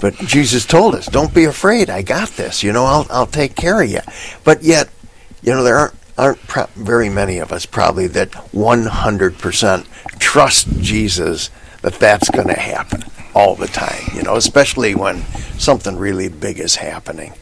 But 0.00 0.14
Jesus 0.16 0.66
told 0.66 0.94
us, 0.94 1.06
"Don't 1.06 1.32
be 1.32 1.44
afraid. 1.44 1.88
I 1.88 2.02
got 2.02 2.30
this. 2.30 2.62
You 2.62 2.72
know, 2.72 2.84
I'll 2.84 3.06
I'll 3.10 3.26
take 3.26 3.54
care 3.54 3.80
of 3.80 3.88
you." 3.88 4.00
But 4.42 4.62
yet, 4.62 4.88
you 5.42 5.54
know, 5.54 5.62
there 5.62 5.78
aren't 5.78 5.94
aren't 6.18 6.46
pro- 6.46 6.68
very 6.76 7.08
many 7.08 7.38
of 7.38 7.52
us 7.52 7.66
probably 7.66 8.06
that 8.06 8.30
100% 8.52 9.86
trust 10.18 10.68
Jesus 10.80 11.50
that 11.82 11.94
that's 11.94 12.30
going 12.30 12.48
to 12.48 12.58
happen 12.58 13.02
all 13.34 13.54
the 13.54 13.66
time. 13.66 14.02
You 14.14 14.22
know, 14.22 14.36
especially 14.36 14.94
when 14.94 15.22
something 15.58 15.96
really 15.96 16.28
big 16.28 16.58
is 16.58 16.76
happening. 16.76 17.34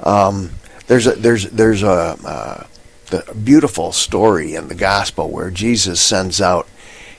Um, 0.00 0.50
there's 0.86 1.06
a 1.06 1.12
there's 1.12 1.44
there's 1.50 1.82
a, 1.82 2.16
uh, 2.24 2.64
the 3.10 3.34
beautiful 3.34 3.92
story 3.92 4.54
in 4.54 4.68
the 4.68 4.74
gospel 4.74 5.30
where 5.30 5.50
Jesus 5.50 6.00
sends 6.00 6.40
out 6.40 6.66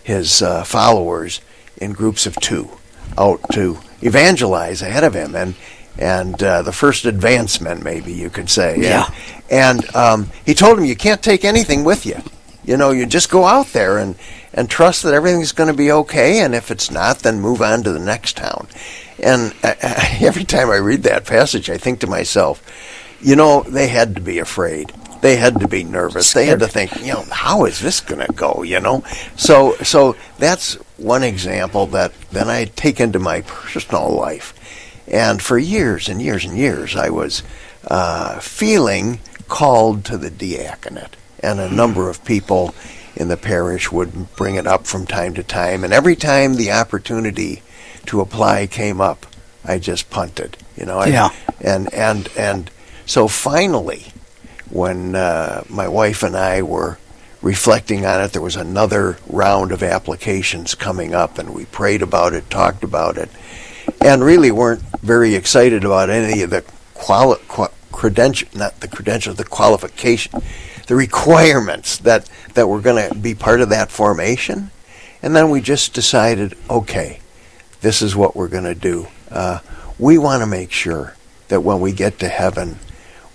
his 0.03 0.41
uh, 0.41 0.63
followers 0.63 1.41
in 1.77 1.93
groups 1.93 2.25
of 2.25 2.35
two 2.37 2.69
out 3.17 3.41
to 3.51 3.79
evangelize 4.01 4.81
ahead 4.81 5.03
of 5.03 5.13
him. 5.13 5.35
And 5.35 5.55
and 5.97 6.41
uh, 6.41 6.61
the 6.61 6.71
first 6.71 7.05
advancement 7.05 7.83
maybe 7.83 8.13
you 8.13 8.29
could 8.29 8.49
say. 8.49 8.79
Yeah. 8.79 9.13
and, 9.49 9.83
and 9.83 9.95
um, 9.95 10.31
he 10.45 10.53
told 10.53 10.77
them 10.77 10.85
you 10.85 10.95
can't 10.95 11.21
take 11.21 11.43
anything 11.43 11.83
with 11.83 12.05
you. 12.05 12.17
You 12.63 12.77
know 12.77 12.91
you 12.91 13.05
just 13.05 13.29
go 13.29 13.45
out 13.45 13.67
there 13.67 13.97
and 13.97 14.15
and 14.53 14.69
trust 14.69 15.03
that 15.03 15.13
everything's 15.13 15.51
going 15.51 15.71
to 15.71 15.77
be 15.77 15.91
okay. 15.91 16.39
And 16.39 16.55
if 16.55 16.71
it's 16.71 16.91
not 16.91 17.19
then 17.19 17.41
move 17.41 17.61
on 17.61 17.83
to 17.83 17.91
the 17.91 17.99
next 17.99 18.37
town. 18.37 18.67
And 19.19 19.53
uh, 19.63 19.75
every 20.21 20.45
time 20.45 20.69
i 20.69 20.77
read 20.77 21.03
that 21.03 21.25
passage 21.25 21.69
i 21.69 21.77
think 21.77 21.99
to 21.99 22.07
myself 22.07 22.63
you 23.21 23.35
know 23.35 23.61
they 23.63 23.87
had 23.87 24.15
to 24.15 24.21
be 24.21 24.39
afraid 24.39 24.91
they 25.21 25.35
had 25.35 25.59
to 25.59 25.67
be 25.67 25.83
nervous. 25.83 26.33
They 26.33 26.45
had 26.47 26.59
to 26.59 26.67
think 26.67 26.95
you 27.01 27.13
know 27.13 27.25
how 27.31 27.65
is 27.65 27.79
this 27.79 27.99
going 28.01 28.25
to 28.25 28.33
go? 28.33 28.63
You 28.63 28.79
know? 28.79 29.03
So 29.35 29.75
so 29.83 30.15
that's 30.37 30.75
one 30.97 31.23
example 31.23 31.87
that 31.87 32.13
then 32.31 32.47
i 32.49 32.65
take 32.65 32.99
into 32.99 33.19
my 33.19 33.41
personal 33.41 34.09
life. 34.09 34.53
And 35.07 35.41
for 35.41 35.57
years 35.57 36.07
and 36.09 36.21
years 36.21 36.45
and 36.45 36.57
years 36.57 36.95
i 36.95 37.09
was 37.09 37.43
uh, 37.87 38.39
feeling 38.39 39.19
called 39.47 40.05
to 40.05 40.17
the 40.17 40.29
diaconate. 40.29 41.15
And 41.43 41.59
a 41.59 41.69
number 41.69 42.09
of 42.09 42.23
people 42.23 42.75
in 43.15 43.27
the 43.27 43.37
parish 43.37 43.91
would 43.91 44.35
bring 44.35 44.55
it 44.55 44.67
up 44.67 44.85
from 44.85 45.05
time 45.05 45.33
to 45.33 45.43
time. 45.43 45.83
And 45.83 45.91
every 45.91 46.15
time 46.15 46.55
the 46.55 46.71
opportunity 46.71 47.61
to 48.05 48.21
apply 48.21 48.67
came 48.67 49.01
up 49.01 49.25
i 49.65 49.77
just 49.77 50.09
punted 50.09 50.57
you 50.75 50.85
know? 50.85 50.97
I, 50.99 51.07
Yeah. 51.07 51.29
and 51.59 51.93
and 51.93 52.29
and 52.37 52.71
so 53.05 53.27
finally 53.27 54.10
when 54.71 55.15
uh, 55.15 55.63
my 55.69 55.87
wife 55.87 56.23
and 56.23 56.35
I 56.35 56.61
were 56.61 56.97
reflecting 57.41 58.05
on 58.05 58.21
it, 58.21 58.31
there 58.33 58.41
was 58.41 58.55
another 58.55 59.17
round 59.27 59.71
of 59.71 59.83
applications 59.83 60.75
coming 60.75 61.13
up, 61.13 61.37
and 61.37 61.53
we 61.53 61.65
prayed 61.65 62.01
about 62.01 62.33
it, 62.33 62.49
talked 62.49 62.83
about 62.83 63.17
it, 63.17 63.29
and 63.99 64.23
really 64.23 64.51
weren't 64.51 64.81
very 65.01 65.35
excited 65.35 65.83
about 65.83 66.09
any 66.09 66.41
of 66.41 66.51
the 66.51 66.63
quali- 66.93 67.39
qua- 67.47 67.71
credential, 67.91 68.47
not 68.53 68.79
the 68.79 68.87
credentials, 68.87 69.37
the 69.37 69.43
qualification, 69.43 70.41
the 70.87 70.95
requirements 70.95 71.97
that 71.99 72.29
that 72.53 72.67
were 72.67 72.81
going 72.81 73.09
to 73.09 73.15
be 73.15 73.33
part 73.35 73.61
of 73.61 73.69
that 73.69 73.91
formation. 73.91 74.71
And 75.23 75.35
then 75.35 75.49
we 75.49 75.61
just 75.61 75.93
decided, 75.93 76.57
okay, 76.69 77.19
this 77.81 78.01
is 78.01 78.15
what 78.15 78.35
we're 78.35 78.47
going 78.47 78.63
to 78.63 78.75
do. 78.75 79.07
Uh, 79.29 79.59
we 79.99 80.17
want 80.17 80.41
to 80.41 80.47
make 80.47 80.71
sure 80.71 81.15
that 81.49 81.61
when 81.61 81.79
we 81.79 81.91
get 81.91 82.19
to 82.19 82.27
heaven, 82.27 82.79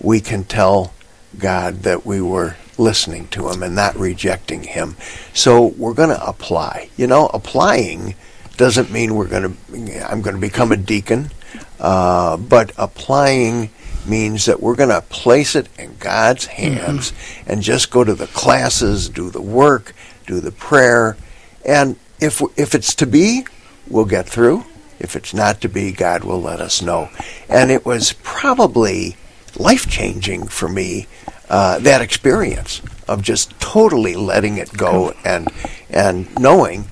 we 0.01 0.21
can 0.21 0.45
tell 0.45 0.93
God 1.39 1.83
that 1.83 2.07
we 2.07 2.21
were 2.21 2.57
listening 2.79 3.29
to 3.29 3.49
Him 3.49 3.63
and 3.63 3.75
not 3.75 3.97
rejecting 3.97 4.65
Him. 4.65 4.97
So 5.33 5.67
we're 5.67 5.95
going 5.95 6.11
to 6.11 6.27
apply. 6.27 6.91
You 6.97 7.07
know, 7.07 7.27
applying 7.29 8.15
doesn't 8.57 8.91
mean 8.91 9.15
we're 9.15 9.29
going 9.29 9.55
to. 9.55 10.11
I'm 10.11 10.23
going 10.23 10.37
to 10.37 10.41
become 10.41 10.73
a 10.73 10.77
deacon, 10.77 11.31
uh, 11.79 12.37
but 12.37 12.73
applying 12.77 13.71
means 14.07 14.47
that 14.47 14.61
we're 14.61 14.77
going 14.77 14.91
to 14.91 15.01
place 15.03 15.57
it 15.57 15.69
in 15.79 15.97
God's 15.97 16.47
hands 16.47 17.13
and 17.47 17.61
just 17.61 17.91
go 17.91 18.05
to 18.05 18.15
the 18.15 18.29
classes, 18.29 19.09
do 19.09 19.31
the 19.31 19.43
work, 19.43 19.95
do 20.27 20.41
the 20.41 20.53
prayer, 20.53 21.17
and 21.65 21.97
if 22.21 22.41
if 22.57 22.75
it's 22.75 22.95
to 22.97 23.07
be, 23.07 23.47
we'll 23.89 24.05
get 24.05 24.29
through. 24.29 24.65
If 24.99 25.15
it's 25.17 25.35
not 25.35 25.61
to 25.61 25.69
be, 25.69 25.93
God 25.93 26.25
will 26.25 26.41
let 26.41 26.61
us 26.61 26.81
know. 26.81 27.11
And 27.49 27.71
it 27.71 27.85
was 27.85 28.15
probably 28.23 29.17
life 29.59 29.89
changing 29.89 30.47
for 30.49 30.69
me 30.69 31.07
uh, 31.49 31.79
that 31.81 32.01
experience 32.01 32.83
of 33.09 33.23
just 33.23 33.59
totally 33.61 34.15
letting 34.17 34.59
it 34.59 34.73
go 34.77 35.13
and 35.25 35.49
and 35.91 36.37
knowing 36.39 36.87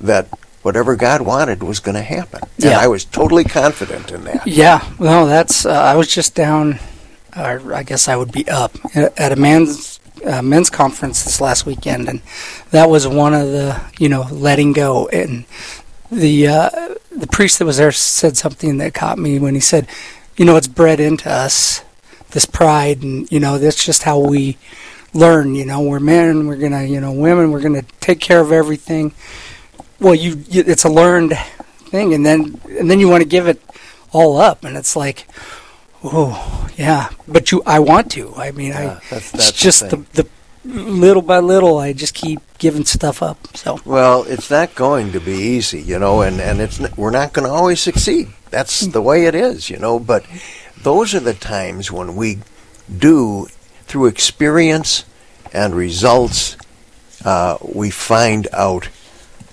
that 0.00 0.28
whatever 0.62 0.96
God 0.96 1.22
wanted 1.22 1.62
was 1.62 1.80
going 1.80 1.94
to 1.94 2.02
happen. 2.02 2.40
And 2.56 2.64
Yeah. 2.70 2.78
I 2.80 2.88
was 2.88 3.04
totally 3.04 3.44
confident 3.44 4.10
in 4.10 4.24
that. 4.24 4.46
Yeah, 4.46 4.84
well, 4.98 5.26
that's. 5.26 5.64
Uh, 5.64 5.70
I 5.72 5.94
was 5.96 6.08
just 6.08 6.34
down. 6.34 6.78
Or 7.36 7.74
I 7.74 7.82
guess 7.82 8.08
I 8.08 8.16
would 8.16 8.32
be 8.32 8.48
up 8.48 8.72
at 8.94 9.18
at 9.18 9.32
a 9.32 9.36
men's 9.36 10.00
uh, 10.24 10.40
men's 10.42 10.70
conference 10.70 11.22
this 11.24 11.40
last 11.40 11.66
weekend, 11.66 12.08
and 12.08 12.22
that 12.70 12.88
was 12.88 13.06
one 13.06 13.34
of 13.34 13.48
the 13.48 13.80
you 13.98 14.08
know 14.08 14.22
letting 14.30 14.72
go. 14.72 15.06
And 15.08 15.44
the 16.10 16.46
uh, 16.48 16.94
the 17.10 17.26
priest 17.26 17.58
that 17.58 17.66
was 17.66 17.76
there 17.76 17.92
said 17.92 18.36
something 18.36 18.78
that 18.78 18.94
caught 18.94 19.18
me 19.18 19.38
when 19.38 19.54
he 19.54 19.60
said, 19.60 19.86
you 20.36 20.44
know, 20.46 20.56
it's 20.56 20.68
bred 20.68 20.98
into 20.98 21.30
us 21.30 21.82
this 22.30 22.46
pride, 22.46 23.02
and 23.02 23.30
you 23.30 23.40
know 23.40 23.58
that's 23.58 23.84
just 23.84 24.02
how 24.02 24.18
we 24.18 24.56
learn. 25.14 25.54
You 25.54 25.64
know, 25.64 25.82
we're 25.82 26.00
men, 26.00 26.46
we're 26.46 26.56
gonna, 26.56 26.84
you 26.84 27.00
know, 27.00 27.12
women, 27.12 27.52
we're 27.52 27.60
gonna 27.60 27.84
take 28.00 28.20
care 28.20 28.40
of 28.40 28.52
everything. 28.52 29.12
Well, 30.00 30.14
you, 30.14 30.42
you 30.48 30.64
it's 30.66 30.84
a 30.84 30.90
learned 30.90 31.34
thing, 31.90 32.14
and 32.14 32.24
then 32.24 32.60
and 32.78 32.90
then 32.90 33.00
you 33.00 33.08
want 33.08 33.22
to 33.22 33.28
give 33.28 33.46
it 33.46 33.60
all 34.12 34.38
up, 34.38 34.64
and 34.64 34.76
it's 34.76 34.96
like, 34.96 35.26
oh 36.04 36.68
yeah, 36.76 37.10
but 37.26 37.50
you, 37.50 37.62
I 37.66 37.78
want 37.80 38.10
to. 38.12 38.34
I 38.34 38.50
mean, 38.50 38.68
Yeah, 38.68 38.78
I 38.78 38.84
that's- 38.84 39.12
it's 39.12 39.32
that's 39.32 39.52
the 39.52 39.58
just 39.58 39.80
the, 39.80 39.88
thing. 39.88 40.06
the 40.12 40.26
little 40.66 41.22
by 41.22 41.38
little, 41.38 41.78
I 41.78 41.92
just 41.92 42.14
keep 42.14 42.40
giving 42.58 42.84
stuff 42.84 43.22
up. 43.22 43.56
So 43.56 43.80
Well, 43.84 44.24
it's 44.24 44.50
not 44.50 44.74
going 44.74 45.12
to 45.12 45.20
be 45.20 45.32
easy, 45.32 45.80
you 45.80 45.98
know, 45.98 46.22
and, 46.22 46.40
and 46.40 46.60
it's 46.60 46.80
we're 46.96 47.10
not 47.10 47.32
going 47.32 47.46
to 47.46 47.52
always 47.52 47.80
succeed. 47.80 48.28
That's 48.50 48.86
mm. 48.86 48.92
the 48.92 49.02
way 49.02 49.26
it 49.26 49.34
is, 49.34 49.70
you 49.70 49.78
know, 49.78 49.98
but 49.98 50.24
those 50.86 51.16
are 51.16 51.20
the 51.20 51.34
times 51.34 51.90
when 51.90 52.14
we 52.14 52.38
do, 52.96 53.48
through 53.88 54.06
experience 54.06 55.04
and 55.52 55.74
results, 55.74 56.56
uh, 57.24 57.58
we 57.60 57.90
find 57.90 58.46
out 58.52 58.88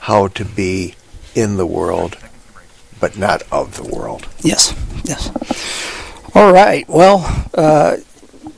how 0.02 0.28
to 0.28 0.46
be 0.46 0.94
in 1.34 1.58
the 1.58 1.66
world, 1.66 2.20
but 3.00 3.18
not 3.18 3.42
of 3.52 3.78
the 3.78 3.96
world. 3.96 4.28
yes, 4.42 4.76
yes. 5.06 5.32
All 6.36 6.54
right. 6.54 6.88
Well, 6.88 7.26
uh, 7.56 7.98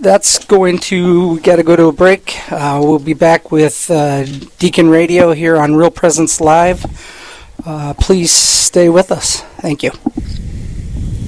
that's 0.01 0.43
going 0.43 0.79
to. 0.89 1.39
Got 1.39 1.55
to 1.55 1.63
go 1.63 1.77
to 1.77 1.85
a 1.85 1.93
break. 1.93 2.35
Uh, 2.51 2.81
we'll 2.83 2.99
be 2.99 3.13
back 3.13 3.53
with 3.53 3.89
uh, 3.89 4.25
Deacon 4.59 4.89
Radio 4.89 5.31
here 5.31 5.55
on 5.55 5.75
Real 5.75 5.91
Presence 5.91 6.41
Live. 6.41 6.83
Uh, 7.65 7.93
please 7.93 8.33
stay 8.33 8.89
with 8.89 9.13
us. 9.13 9.43
Thank 9.61 9.81
you. 9.81 9.91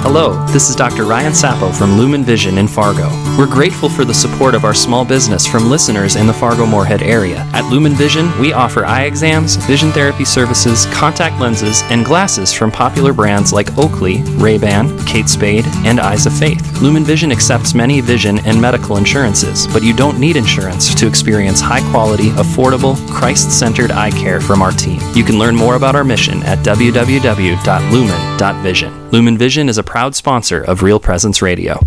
Hello, 0.00 0.46
this 0.46 0.70
is 0.70 0.76
Dr. 0.76 1.04
Ryan 1.04 1.34
Sappo 1.34 1.72
from 1.72 1.98
Lumen 1.98 2.22
Vision 2.22 2.58
in 2.58 2.68
Fargo. 2.68 3.08
We're 3.36 3.50
grateful 3.50 3.88
for 3.88 4.04
the 4.04 4.14
support 4.14 4.54
of 4.54 4.64
our 4.64 4.72
small 4.72 5.04
business 5.04 5.44
from 5.44 5.68
listeners 5.68 6.14
in 6.14 6.28
the 6.28 6.32
Fargo 6.32 6.64
Moorhead 6.64 7.02
area. 7.02 7.38
At 7.52 7.68
Lumen 7.68 7.94
Vision, 7.94 8.30
we 8.40 8.52
offer 8.52 8.86
eye 8.86 9.02
exams, 9.02 9.56
vision 9.56 9.90
therapy 9.90 10.24
services, 10.24 10.86
contact 10.92 11.40
lenses, 11.40 11.82
and 11.90 12.06
glasses 12.06 12.52
from 12.52 12.70
popular 12.70 13.12
brands 13.12 13.52
like 13.52 13.76
Oakley, 13.76 14.22
Ray-Ban, 14.36 15.04
Kate 15.04 15.28
Spade, 15.28 15.66
and 15.84 15.98
Eyes 15.98 16.26
of 16.26 16.32
Faith. 16.32 16.80
Lumen 16.80 17.02
Vision 17.02 17.32
accepts 17.32 17.74
many 17.74 18.00
vision 18.00 18.38
and 18.46 18.60
medical 18.60 18.98
insurances, 18.98 19.66
but 19.66 19.82
you 19.82 19.92
don't 19.92 20.20
need 20.20 20.36
insurance 20.36 20.94
to 20.94 21.08
experience 21.08 21.60
high-quality, 21.60 22.30
affordable, 22.30 22.96
Christ-centered 23.10 23.90
eye 23.90 24.12
care 24.12 24.40
from 24.40 24.62
our 24.62 24.72
team. 24.72 25.00
You 25.14 25.24
can 25.24 25.40
learn 25.40 25.56
more 25.56 25.74
about 25.74 25.96
our 25.96 26.04
mission 26.04 26.40
at 26.44 26.58
www.lumen.vision. 26.58 28.94
Lumen 29.10 29.38
Vision 29.38 29.70
is 29.70 29.78
a 29.78 29.82
proud 29.88 30.14
sponsor 30.14 30.62
of 30.62 30.82
Real 30.82 31.00
Presence 31.00 31.40
Radio. 31.40 31.80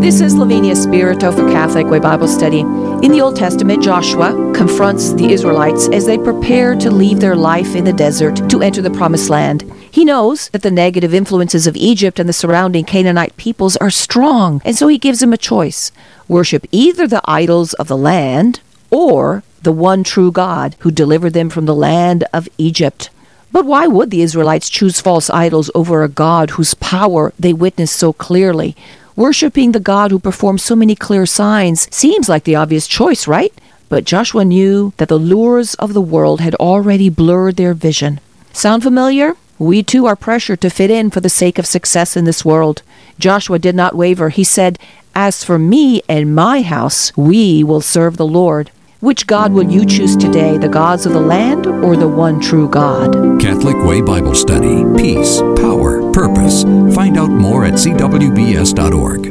This 0.00 0.20
is 0.20 0.36
Lavinia 0.36 0.76
Spirito 0.76 1.32
for 1.32 1.50
Catholic 1.50 1.88
Way 1.88 1.98
Bible 1.98 2.28
Study. 2.28 2.60
In 2.60 3.10
the 3.10 3.20
Old 3.20 3.34
Testament, 3.34 3.82
Joshua 3.82 4.30
confronts 4.54 5.12
the 5.14 5.32
Israelites 5.32 5.88
as 5.88 6.06
they 6.06 6.16
prepare 6.16 6.76
to 6.76 6.92
leave 6.92 7.18
their 7.18 7.34
life 7.34 7.74
in 7.74 7.82
the 7.82 7.92
desert 7.92 8.48
to 8.48 8.62
enter 8.62 8.80
the 8.80 8.90
Promised 8.90 9.30
Land. 9.30 9.62
He 9.90 10.04
knows 10.04 10.48
that 10.50 10.62
the 10.62 10.70
negative 10.70 11.12
influences 11.12 11.66
of 11.66 11.74
Egypt 11.74 12.20
and 12.20 12.28
the 12.28 12.32
surrounding 12.32 12.84
Canaanite 12.84 13.36
peoples 13.36 13.76
are 13.78 13.90
strong, 13.90 14.62
and 14.64 14.76
so 14.76 14.86
he 14.86 14.96
gives 14.96 15.18
them 15.18 15.32
a 15.32 15.36
choice 15.36 15.90
worship 16.28 16.64
either 16.70 17.08
the 17.08 17.20
idols 17.24 17.72
of 17.74 17.88
the 17.88 17.96
land 17.96 18.60
or 18.90 19.42
the 19.60 19.72
one 19.72 20.04
true 20.04 20.30
God 20.30 20.76
who 20.80 20.92
delivered 20.92 21.32
them 21.32 21.50
from 21.50 21.66
the 21.66 21.74
land 21.74 22.22
of 22.32 22.48
Egypt. 22.58 23.10
But 23.54 23.66
why 23.66 23.86
would 23.86 24.10
the 24.10 24.20
Israelites 24.20 24.68
choose 24.68 25.00
false 25.00 25.30
idols 25.30 25.70
over 25.76 26.02
a 26.02 26.08
God 26.08 26.50
whose 26.50 26.74
power 26.74 27.32
they 27.38 27.52
witnessed 27.52 27.94
so 27.94 28.12
clearly? 28.12 28.74
Worshipping 29.14 29.70
the 29.70 29.78
God 29.78 30.10
who 30.10 30.18
performed 30.18 30.60
so 30.60 30.74
many 30.74 30.96
clear 30.96 31.24
signs 31.24 31.86
seems 31.94 32.28
like 32.28 32.42
the 32.42 32.56
obvious 32.56 32.88
choice, 32.88 33.28
right? 33.28 33.54
But 33.88 34.06
Joshua 34.06 34.44
knew 34.44 34.92
that 34.96 35.06
the 35.06 35.20
lures 35.20 35.74
of 35.74 35.94
the 35.94 36.00
world 36.00 36.40
had 36.40 36.56
already 36.56 37.08
blurred 37.08 37.54
their 37.54 37.74
vision. 37.74 38.18
Sound 38.52 38.82
familiar? 38.82 39.36
We 39.60 39.84
too 39.84 40.04
are 40.06 40.16
pressured 40.16 40.60
to 40.62 40.68
fit 40.68 40.90
in 40.90 41.10
for 41.10 41.20
the 41.20 41.28
sake 41.28 41.56
of 41.56 41.64
success 41.64 42.16
in 42.16 42.24
this 42.24 42.44
world. 42.44 42.82
Joshua 43.20 43.60
did 43.60 43.76
not 43.76 43.94
waver. 43.94 44.30
He 44.30 44.42
said, 44.42 44.80
As 45.14 45.44
for 45.44 45.60
me 45.60 46.02
and 46.08 46.34
my 46.34 46.62
house, 46.62 47.16
we 47.16 47.62
will 47.62 47.80
serve 47.80 48.16
the 48.16 48.26
Lord. 48.26 48.72
Which 49.04 49.26
God 49.26 49.52
will 49.52 49.70
you 49.70 49.84
choose 49.84 50.16
today, 50.16 50.56
the 50.56 50.66
gods 50.66 51.04
of 51.04 51.12
the 51.12 51.20
land 51.20 51.66
or 51.66 51.94
the 51.94 52.08
one 52.08 52.40
true 52.40 52.70
God? 52.70 53.38
Catholic 53.38 53.76
Way 53.84 54.00
Bible 54.00 54.34
Study. 54.34 54.82
Peace, 54.96 55.42
power, 55.60 56.10
purpose. 56.12 56.62
Find 56.94 57.18
out 57.18 57.28
more 57.28 57.66
at 57.66 57.74
cwbs.org. 57.74 59.26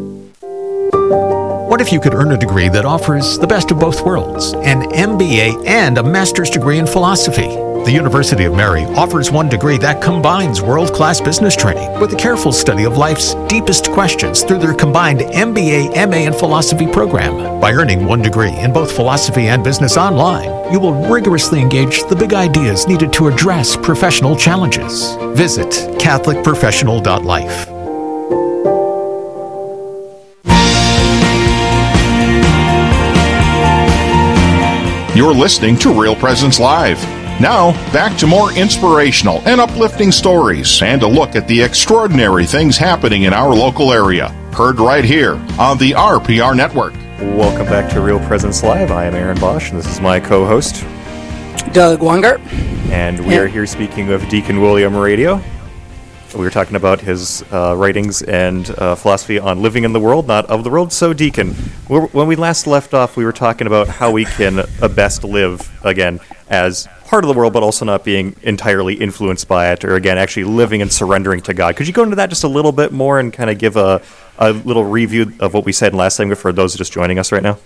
What 1.73 1.81
if 1.81 1.91
you 1.91 1.99
could 1.99 2.13
earn 2.13 2.31
a 2.31 2.37
degree 2.37 2.69
that 2.69 2.85
offers 2.85 3.39
the 3.39 3.47
best 3.47 3.71
of 3.71 3.79
both 3.79 4.05
worlds 4.05 4.53
an 4.53 4.83
MBA 4.91 5.65
and 5.65 5.97
a 5.97 6.03
master's 6.03 6.51
degree 6.51 6.77
in 6.77 6.85
philosophy? 6.85 7.47
The 7.47 7.91
University 7.91 8.43
of 8.43 8.53
Mary 8.53 8.83
offers 8.95 9.31
one 9.31 9.49
degree 9.49 9.79
that 9.79 9.99
combines 9.99 10.61
world 10.61 10.93
class 10.93 11.19
business 11.19 11.55
training 11.55 11.99
with 11.99 12.13
a 12.13 12.15
careful 12.15 12.51
study 12.51 12.83
of 12.83 12.97
life's 12.97 13.33
deepest 13.47 13.89
questions 13.89 14.43
through 14.43 14.59
their 14.59 14.75
combined 14.75 15.21
MBA, 15.21 15.95
MA, 16.07 16.17
and 16.17 16.35
philosophy 16.35 16.85
program. 16.85 17.59
By 17.59 17.73
earning 17.73 18.05
one 18.05 18.21
degree 18.21 18.55
in 18.55 18.71
both 18.71 18.91
philosophy 18.91 19.47
and 19.47 19.63
business 19.63 19.97
online, 19.97 20.71
you 20.71 20.79
will 20.79 20.93
rigorously 21.09 21.59
engage 21.59 22.03
the 22.03 22.15
big 22.15 22.35
ideas 22.35 22.87
needed 22.87 23.11
to 23.13 23.29
address 23.29 23.75
professional 23.75 24.37
challenges. 24.37 25.15
Visit 25.35 25.69
CatholicProfessional.life. 25.97 27.82
You're 35.15 35.33
listening 35.33 35.75
to 35.77 35.93
Real 35.93 36.15
Presence 36.15 36.59
Live. 36.59 36.97
Now, 37.39 37.71
back 37.93 38.17
to 38.17 38.25
more 38.27 38.51
inspirational 38.53 39.41
and 39.47 39.61
uplifting 39.61 40.11
stories 40.11 40.81
and 40.81 41.03
a 41.03 41.07
look 41.07 41.35
at 41.35 41.47
the 41.47 41.61
extraordinary 41.61 42.47
things 42.47 42.77
happening 42.77 43.23
in 43.23 43.31
our 43.33 43.49
local 43.53 43.93
area. 43.93 44.29
Heard 44.57 44.79
right 44.79 45.05
here 45.05 45.33
on 45.59 45.77
the 45.77 45.91
RPR 45.91 46.55
Network. 46.55 46.93
Welcome 47.37 47.67
back 47.67 47.91
to 47.93 48.01
Real 48.01 48.19
Presence 48.21 48.63
Live. 48.63 48.89
I 48.91 49.05
am 49.05 49.13
Aaron 49.13 49.39
Bosch, 49.39 49.69
and 49.69 49.77
this 49.77 49.87
is 49.87 50.01
my 50.01 50.19
co 50.19 50.47
host, 50.47 50.83
Doug 51.73 51.99
Weingart. 51.99 52.41
And 52.91 53.19
we 53.25 53.35
Yeah. 53.35 53.41
are 53.41 53.47
here 53.47 53.67
speaking 53.67 54.07
with 54.07 54.27
Deacon 54.29 54.61
William 54.61 54.95
Radio. 54.95 55.39
We 56.33 56.43
were 56.43 56.49
talking 56.49 56.75
about 56.75 57.01
his 57.01 57.43
uh, 57.51 57.75
writings 57.77 58.21
and 58.21 58.69
uh, 58.71 58.95
philosophy 58.95 59.39
on 59.39 59.61
living 59.61 59.83
in 59.83 59.93
the 59.93 59.99
world, 59.99 60.27
not 60.27 60.45
of 60.47 60.63
the 60.63 60.69
world. 60.69 60.91
So, 60.91 61.13
Deacon, 61.13 61.51
when 61.87 62.27
we 62.27 62.35
last 62.35 62.65
left 62.65 62.93
off, 62.93 63.15
we 63.15 63.23
were 63.23 63.31
talking 63.31 63.67
about 63.67 63.87
how 63.87 64.11
we 64.11 64.25
can 64.25 64.63
best 64.95 65.23
live, 65.23 65.69
again, 65.83 66.19
as 66.49 66.87
part 67.05 67.23
of 67.23 67.27
the 67.27 67.33
world, 67.33 67.53
but 67.53 67.61
also 67.61 67.85
not 67.85 68.03
being 68.03 68.35
entirely 68.41 68.95
influenced 68.95 69.47
by 69.47 69.71
it, 69.71 69.85
or 69.85 69.95
again, 69.95 70.17
actually 70.17 70.45
living 70.45 70.81
and 70.81 70.91
surrendering 70.91 71.41
to 71.41 71.53
God. 71.53 71.75
Could 71.75 71.87
you 71.87 71.93
go 71.93 72.03
into 72.03 72.15
that 72.15 72.29
just 72.29 72.43
a 72.43 72.47
little 72.47 72.71
bit 72.71 72.91
more 72.91 73.19
and 73.19 73.31
kind 73.31 73.49
of 73.49 73.59
give 73.59 73.75
a, 73.75 74.01
a 74.39 74.51
little 74.51 74.85
review 74.85 75.33
of 75.39 75.53
what 75.53 75.65
we 75.65 75.71
said 75.71 75.93
last 75.93 76.17
time 76.17 76.33
for 76.35 76.51
those 76.51 76.75
just 76.75 76.91
joining 76.91 77.19
us 77.19 77.31
right 77.31 77.43
now? 77.43 77.59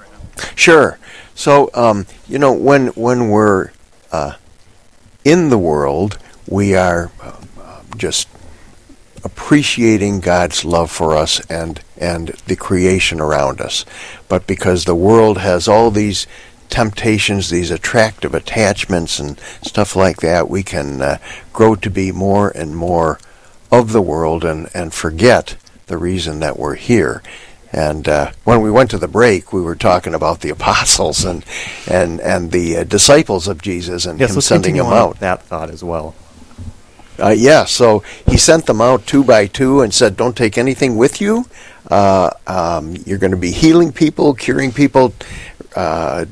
Sure. 0.55 0.99
So, 1.35 1.69
um, 1.73 2.05
you 2.27 2.39
know, 2.39 2.51
when 2.53 2.87
when 2.87 3.29
we're 3.29 3.71
uh, 4.11 4.33
in 5.23 5.49
the 5.49 5.57
world, 5.57 6.17
we 6.47 6.75
are 6.75 7.11
uh, 7.21 7.41
just 7.95 8.27
appreciating 9.27 10.21
God's 10.21 10.63
love 10.65 10.89
for 10.89 11.15
us 11.15 11.39
and 11.49 11.81
and 11.97 12.29
the 12.47 12.55
creation 12.55 13.19
around 13.19 13.59
us. 13.61 13.85
But 14.29 14.47
because 14.47 14.85
the 14.85 14.95
world 14.95 15.37
has 15.39 15.67
all 15.67 15.91
these 15.91 16.25
temptations, 16.69 17.49
these 17.49 17.71
attractive 17.71 18.33
attachments 18.33 19.19
and 19.19 19.39
stuff 19.61 19.95
like 19.95 20.17
that, 20.17 20.49
we 20.49 20.63
can 20.63 21.01
uh, 21.01 21.17
grow 21.53 21.75
to 21.75 21.89
be 21.89 22.11
more 22.11 22.49
and 22.49 22.75
more 22.75 23.19
of 23.71 23.91
the 23.93 24.01
world 24.01 24.43
and, 24.45 24.69
and 24.73 24.93
forget 24.93 25.55
the 25.87 25.97
reason 25.97 26.39
that 26.39 26.57
we're 26.59 26.75
here. 26.75 27.21
And 27.71 28.07
uh, 28.07 28.31
when 28.43 28.61
we 28.61 28.71
went 28.71 28.91
to 28.91 28.97
the 28.97 29.07
break, 29.07 29.51
we 29.51 29.61
were 29.61 29.75
talking 29.75 30.13
about 30.13 30.39
the 30.41 30.49
apostles 30.57 31.25
and 31.25 31.43
and 31.89 32.19
and 32.21 32.51
the 32.51 32.77
uh, 32.77 32.83
disciples 32.83 33.47
of 33.47 33.61
Jesus 33.61 34.05
and 34.05 34.19
Yes, 34.19 34.35
him 34.35 34.41
sending 34.41 34.75
them 34.77 34.87
out. 34.87 35.19
that 35.19 35.43
thought 35.43 35.69
as 35.69 35.83
well. 35.83 36.15
Uh, 37.19 37.35
yeah, 37.35 37.65
so 37.65 38.03
he 38.27 38.37
sent 38.37 38.65
them 38.65 38.81
out 38.81 39.05
two 39.05 39.23
by 39.23 39.47
two 39.47 39.81
and 39.81 39.93
said, 39.93 40.15
"Don't 40.15 40.37
take 40.37 40.57
anything 40.57 40.97
with 40.97 41.19
you. 41.19 41.45
Uh, 41.89 42.29
um, 42.45 42.95
you're 43.05 43.17
going 43.17 43.31
to 43.31 43.37
be 43.37 43.51
healing 43.51 43.91
people, 43.91 44.33
curing 44.33 44.71
people, 44.71 45.13
uh, 45.75 46.25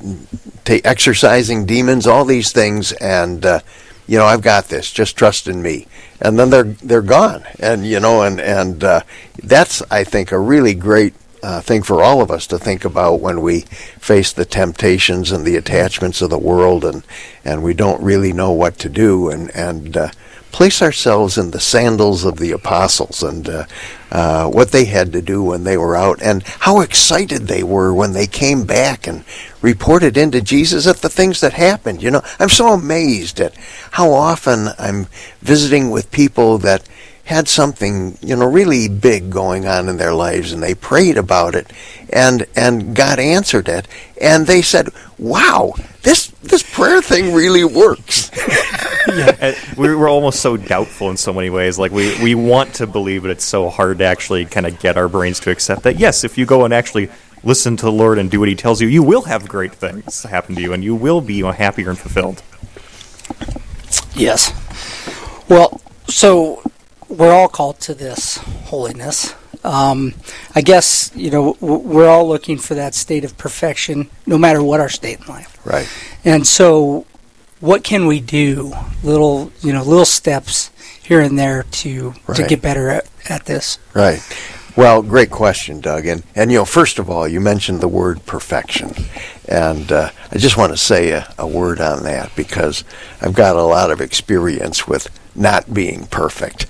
ta 0.63 0.75
exorcising 0.83 1.65
demons, 1.65 2.05
all 2.05 2.25
these 2.25 2.51
things, 2.51 2.91
and 2.93 3.45
uh, 3.45 3.59
you 4.07 4.17
know 4.17 4.25
I've 4.25 4.41
got 4.41 4.69
this. 4.69 4.91
Just 4.91 5.17
trust 5.17 5.47
in 5.47 5.61
me." 5.61 5.87
And 6.21 6.39
then 6.39 6.49
they're 6.49 6.63
they're 6.63 7.01
gone, 7.01 7.43
and 7.59 7.85
you 7.85 7.99
know, 7.99 8.21
and 8.21 8.39
and 8.39 8.83
uh, 8.83 9.01
that's 9.43 9.81
I 9.89 10.03
think 10.03 10.31
a 10.31 10.39
really 10.39 10.73
great 10.73 11.13
uh, 11.45 11.61
thing 11.61 11.83
for 11.83 12.01
all 12.01 12.21
of 12.21 12.31
us 12.31 12.47
to 12.47 12.57
think 12.57 12.85
about 12.85 13.19
when 13.19 13.41
we 13.41 13.61
face 13.99 14.31
the 14.33 14.45
temptations 14.45 15.31
and 15.31 15.45
the 15.45 15.55
attachments 15.57 16.21
of 16.21 16.29
the 16.29 16.39
world, 16.39 16.85
and 16.85 17.03
and 17.43 17.63
we 17.63 17.73
don't 17.73 18.01
really 18.01 18.33
know 18.33 18.51
what 18.51 18.79
to 18.79 18.89
do, 18.89 19.29
and 19.29 19.55
and 19.55 19.97
uh, 19.97 20.09
place 20.55 20.81
ourselves 20.81 21.37
in 21.37 21.51
the 21.51 21.59
sandals 21.59 22.23
of 22.23 22.37
the 22.37 22.51
apostles 22.51 23.21
and 23.21 23.49
uh, 23.49 23.65
uh, 24.09 24.47
what 24.47 24.71
they 24.71 24.85
had 24.85 25.11
to 25.11 25.21
do 25.21 25.43
when 25.43 25.65
they 25.65 25.75
were 25.75 25.97
out, 25.97 26.21
and 26.21 26.43
how 26.43 26.79
excited 26.79 27.41
they 27.41 27.61
were 27.61 27.93
when 27.93 28.13
they 28.13 28.25
came 28.25 28.63
back 28.63 29.05
and 29.05 29.25
reported 29.61 30.15
into 30.15 30.39
Jesus 30.39 30.87
at 30.87 30.97
the 30.97 31.09
things 31.09 31.41
that 31.41 31.51
happened. 31.51 32.01
You 32.01 32.09
know, 32.09 32.21
I'm 32.39 32.47
so 32.47 32.69
amazed 32.69 33.41
at 33.41 33.53
how 33.91 34.11
often 34.11 34.69
I'm 34.79 35.07
visiting 35.41 35.91
with 35.91 36.09
people 36.09 36.57
that 36.59 36.87
had 37.25 37.49
something 37.49 38.17
you 38.21 38.37
know 38.37 38.45
really 38.45 38.87
big 38.87 39.29
going 39.29 39.67
on 39.67 39.89
in 39.89 39.97
their 39.97 40.13
lives 40.13 40.53
and 40.53 40.61
they 40.61 40.75
prayed 40.75 41.17
about 41.17 41.55
it 41.55 41.73
and 42.13 42.45
and 42.55 42.95
God 42.95 43.17
answered 43.17 43.67
it 43.67 43.87
and 44.21 44.45
they 44.45 44.61
said 44.61 44.89
wow 45.17 45.73
this 46.05 46.27
this 46.43 46.63
prayer 46.63 47.01
thing 47.01 47.33
really 47.33 47.65
works 47.65 48.31
we 49.77 49.95
we're 49.95 50.09
almost 50.09 50.39
so 50.39 50.57
doubtful 50.57 51.09
in 51.09 51.17
so 51.17 51.31
many 51.33 51.49
ways. 51.49 51.77
Like 51.77 51.91
we, 51.91 52.21
we 52.21 52.35
want 52.35 52.75
to 52.75 52.87
believe, 52.87 53.21
but 53.21 53.31
it's 53.31 53.43
so 53.43 53.69
hard 53.69 53.99
to 53.99 54.03
actually 54.05 54.45
kind 54.45 54.65
of 54.65 54.79
get 54.79 54.97
our 54.97 55.07
brains 55.07 55.39
to 55.41 55.51
accept 55.51 55.83
that. 55.83 55.99
Yes, 55.99 56.23
if 56.23 56.37
you 56.37 56.45
go 56.45 56.65
and 56.65 56.73
actually 56.73 57.09
listen 57.43 57.77
to 57.77 57.85
the 57.85 57.91
Lord 57.91 58.17
and 58.17 58.31
do 58.31 58.39
what 58.39 58.49
He 58.49 58.55
tells 58.55 58.81
you, 58.81 58.87
you 58.87 59.03
will 59.03 59.23
have 59.23 59.47
great 59.47 59.73
things 59.73 60.23
happen 60.23 60.55
to 60.55 60.61
you, 60.61 60.73
and 60.73 60.83
you 60.83 60.95
will 60.95 61.21
be 61.21 61.41
happier 61.41 61.89
and 61.89 61.99
fulfilled. 61.99 62.41
Yes. 64.15 64.51
Well, 65.49 65.81
so 66.07 66.63
we're 67.07 67.33
all 67.33 67.47
called 67.47 67.79
to 67.81 67.93
this 67.93 68.37
holiness. 68.37 69.35
Um, 69.63 70.13
I 70.53 70.61
guess 70.61 71.11
you 71.15 71.29
know 71.31 71.57
we're 71.59 72.09
all 72.09 72.27
looking 72.27 72.57
for 72.57 72.75
that 72.75 72.95
state 72.95 73.23
of 73.23 73.37
perfection, 73.37 74.09
no 74.25 74.37
matter 74.37 74.63
what 74.63 74.79
our 74.79 74.89
state 74.89 75.21
in 75.21 75.27
life. 75.27 75.54
Right 75.65 75.89
And 76.23 76.47
so, 76.47 77.05
what 77.59 77.83
can 77.83 78.07
we 78.07 78.19
do? 78.19 78.73
Little, 79.03 79.51
you 79.61 79.73
know, 79.73 79.83
little 79.83 80.05
steps 80.05 80.71
here 81.01 81.21
and 81.21 81.37
there 81.37 81.63
to 81.63 82.13
to 82.33 82.47
get 82.47 82.61
better 82.61 82.89
at, 82.89 83.09
at 83.29 83.45
this. 83.45 83.77
Right. 83.93 84.21
Well, 84.75 85.01
great 85.03 85.31
question, 85.31 85.79
Doug. 85.79 86.05
And, 86.05 86.23
and 86.35 86.51
you 86.51 86.57
know, 86.57 86.65
first 86.65 86.99
of 86.99 87.09
all, 87.09 87.27
you 87.27 87.39
mentioned 87.39 87.79
the 87.79 87.87
word 87.87 88.25
perfection. 88.25 88.93
And 89.47 89.89
uh, 89.89 90.09
I 90.31 90.37
just 90.37 90.57
want 90.57 90.73
to 90.73 90.77
say 90.77 91.11
a, 91.11 91.33
a 91.37 91.47
word 91.47 91.79
on 91.79 92.03
that 92.03 92.35
because 92.35 92.83
I've 93.21 93.33
got 93.33 93.55
a 93.55 93.63
lot 93.63 93.89
of 93.89 94.01
experience 94.01 94.85
with 94.85 95.07
not 95.33 95.73
being 95.73 96.07
perfect. 96.07 96.65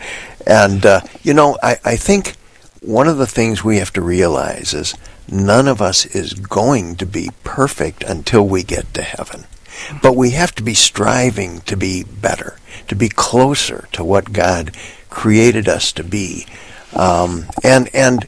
And, 0.45 0.85
uh, 0.85 1.01
you 1.23 1.33
know, 1.33 1.57
I, 1.63 1.77
I 1.83 1.95
think 1.95 2.35
one 2.81 3.07
of 3.07 3.17
the 3.17 3.25
things 3.25 3.63
we 3.63 3.77
have 3.77 3.93
to 3.93 4.01
realize 4.01 4.75
is 4.75 4.93
none 5.29 5.67
of 5.67 5.81
us 5.81 6.05
is 6.05 6.33
going 6.33 6.95
to 6.97 7.05
be 7.05 7.31
perfect 7.43 8.03
until 8.03 8.47
we 8.47 8.63
get 8.63 8.93
to 8.93 9.01
heaven. 9.01 9.45
But 10.01 10.15
we 10.15 10.31
have 10.31 10.55
to 10.55 10.63
be 10.63 10.73
striving 10.73 11.61
to 11.61 11.75
be 11.75 12.03
better, 12.03 12.57
to 12.87 12.95
be 12.95 13.09
closer 13.09 13.87
to 13.91 14.03
what 14.03 14.31
God 14.31 14.75
created 15.09 15.67
us 15.67 15.91
to 15.93 16.03
be. 16.03 16.45
Um, 16.93 17.45
and 17.63 17.93
and 17.93 18.27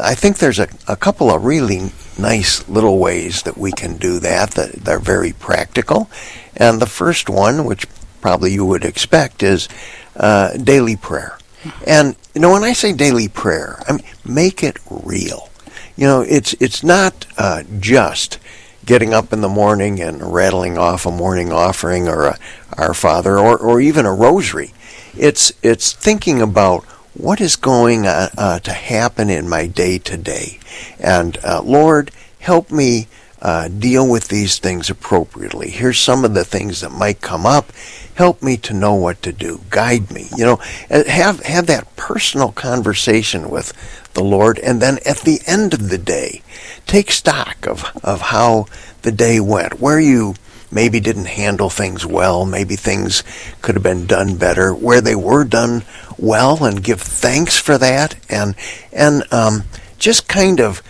I 0.00 0.14
think 0.14 0.38
there's 0.38 0.58
a, 0.58 0.68
a 0.88 0.96
couple 0.96 1.30
of 1.30 1.44
really 1.44 1.92
nice 2.18 2.66
little 2.68 2.98
ways 2.98 3.42
that 3.42 3.58
we 3.58 3.72
can 3.72 3.96
do 3.98 4.18
that 4.20 4.52
that 4.52 4.72
they're 4.72 4.98
very 4.98 5.32
practical. 5.32 6.10
And 6.56 6.80
the 6.80 6.86
first 6.86 7.28
one, 7.28 7.64
which 7.64 7.86
probably 8.20 8.52
you 8.52 8.64
would 8.64 8.84
expect, 8.84 9.42
is 9.42 9.68
uh, 10.16 10.56
daily 10.56 10.96
prayer. 10.96 11.38
And 11.86 12.16
you 12.34 12.40
know, 12.40 12.52
when 12.52 12.64
I 12.64 12.72
say 12.72 12.92
daily 12.92 13.28
prayer, 13.28 13.82
I 13.88 13.92
mean 13.92 14.06
make 14.24 14.62
it 14.62 14.78
real. 14.90 15.50
You 15.96 16.06
know, 16.06 16.20
it's 16.20 16.54
it's 16.60 16.82
not 16.82 17.26
uh, 17.38 17.62
just 17.80 18.38
getting 18.84 19.12
up 19.14 19.32
in 19.32 19.40
the 19.40 19.48
morning 19.48 20.00
and 20.00 20.32
rattling 20.32 20.78
off 20.78 21.06
a 21.06 21.10
morning 21.10 21.52
offering 21.52 22.06
or 22.08 22.26
a 22.26 22.38
Our 22.76 22.94
Father 22.94 23.38
or, 23.38 23.58
or 23.58 23.80
even 23.80 24.06
a 24.06 24.14
rosary. 24.14 24.72
It's 25.16 25.52
it's 25.62 25.92
thinking 25.92 26.42
about 26.42 26.84
what 27.14 27.40
is 27.40 27.56
going 27.56 28.06
uh, 28.06 28.28
uh, 28.36 28.58
to 28.60 28.72
happen 28.72 29.30
in 29.30 29.48
my 29.48 29.66
day 29.66 29.98
to 29.98 30.16
day, 30.18 30.60
and 31.00 31.38
uh, 31.42 31.62
Lord, 31.62 32.10
help 32.40 32.70
me 32.70 33.08
uh, 33.42 33.68
deal 33.68 34.08
with 34.08 34.28
these 34.28 34.58
things 34.58 34.88
appropriately. 34.90 35.70
Here's 35.70 35.98
some 35.98 36.24
of 36.24 36.34
the 36.34 36.44
things 36.44 36.80
that 36.80 36.90
might 36.92 37.20
come 37.20 37.46
up. 37.46 37.72
Help 38.14 38.42
me 38.42 38.56
to 38.58 38.72
know 38.72 38.94
what 38.94 39.20
to 39.22 39.32
do. 39.32 39.60
Guide 39.68 40.10
me. 40.10 40.28
You 40.36 40.44
know, 40.44 40.60
uh, 40.90 41.04
have 41.04 41.40
have 41.40 41.66
that 41.66 41.94
personal 41.96 42.50
conversation 42.52 43.50
with 43.50 43.72
the 44.14 44.24
Lord, 44.24 44.58
and 44.58 44.80
then 44.80 44.98
at 45.04 45.18
the 45.18 45.40
end 45.46 45.74
of 45.74 45.90
the 45.90 45.98
day, 45.98 46.42
take 46.86 47.10
stock 47.10 47.66
of 47.66 47.84
of 48.02 48.22
how 48.22 48.66
the 49.02 49.12
day 49.12 49.38
went, 49.38 49.80
where 49.80 50.00
you 50.00 50.34
maybe 50.70 50.98
didn't 50.98 51.26
handle 51.26 51.70
things 51.70 52.04
well, 52.04 52.44
maybe 52.44 52.76
things 52.76 53.22
could 53.62 53.74
have 53.74 53.84
been 53.84 54.06
done 54.06 54.36
better, 54.36 54.74
where 54.74 55.00
they 55.00 55.14
were 55.14 55.44
done 55.44 55.84
well, 56.18 56.64
and 56.64 56.82
give 56.82 57.00
thanks 57.00 57.58
for 57.58 57.78
that, 57.78 58.16
and 58.28 58.54
and 58.92 59.22
um, 59.32 59.64
just 59.98 60.26
kind 60.26 60.60
of 60.60 60.82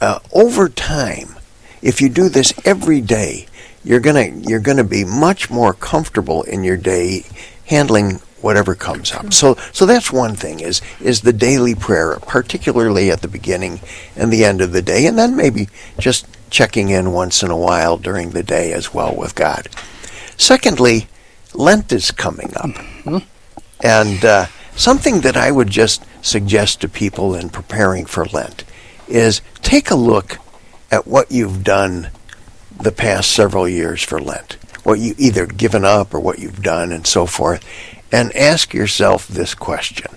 uh, 0.00 0.18
over 0.32 0.68
time, 0.68 1.36
if 1.82 2.00
you 2.00 2.08
do 2.08 2.28
this 2.28 2.52
every 2.64 3.00
day, 3.00 3.46
you're 3.84 4.00
gonna 4.00 4.26
you're 4.26 4.60
gonna 4.60 4.84
be 4.84 5.04
much 5.04 5.50
more 5.50 5.72
comfortable 5.72 6.42
in 6.42 6.64
your 6.64 6.76
day 6.76 7.24
handling 7.66 8.20
whatever 8.40 8.74
comes 8.74 9.12
up. 9.12 9.32
So 9.32 9.56
so 9.72 9.86
that's 9.86 10.12
one 10.12 10.34
thing 10.36 10.60
is 10.60 10.80
is 11.00 11.22
the 11.22 11.32
daily 11.32 11.74
prayer, 11.74 12.18
particularly 12.20 13.10
at 13.10 13.22
the 13.22 13.28
beginning 13.28 13.80
and 14.16 14.32
the 14.32 14.44
end 14.44 14.60
of 14.60 14.72
the 14.72 14.82
day, 14.82 15.06
and 15.06 15.18
then 15.18 15.36
maybe 15.36 15.68
just 15.98 16.26
checking 16.50 16.90
in 16.90 17.12
once 17.12 17.42
in 17.42 17.50
a 17.50 17.56
while 17.56 17.96
during 17.96 18.30
the 18.30 18.42
day 18.42 18.72
as 18.72 18.92
well 18.92 19.14
with 19.14 19.34
God. 19.34 19.68
Secondly, 20.36 21.06
Lent 21.54 21.92
is 21.92 22.10
coming 22.10 22.52
up, 22.56 22.70
and 23.82 24.24
uh, 24.24 24.46
something 24.74 25.20
that 25.20 25.36
I 25.36 25.50
would 25.50 25.70
just 25.70 26.04
suggest 26.22 26.80
to 26.80 26.88
people 26.88 27.34
in 27.34 27.48
preparing 27.50 28.04
for 28.04 28.24
Lent 28.26 28.64
is 29.08 29.40
take 29.62 29.90
a 29.90 29.94
look 29.94 30.38
at 30.90 31.06
what 31.06 31.30
you've 31.30 31.64
done 31.64 32.10
the 32.80 32.92
past 32.92 33.30
several 33.30 33.68
years 33.68 34.02
for 34.02 34.20
Lent, 34.20 34.54
what 34.84 34.98
you 34.98 35.14
either 35.18 35.46
given 35.46 35.84
up 35.84 36.14
or 36.14 36.20
what 36.20 36.38
you've 36.38 36.62
done 36.62 36.92
and 36.92 37.06
so 37.06 37.26
forth, 37.26 37.64
and 38.10 38.34
ask 38.34 38.74
yourself 38.74 39.28
this 39.28 39.54
question. 39.54 40.10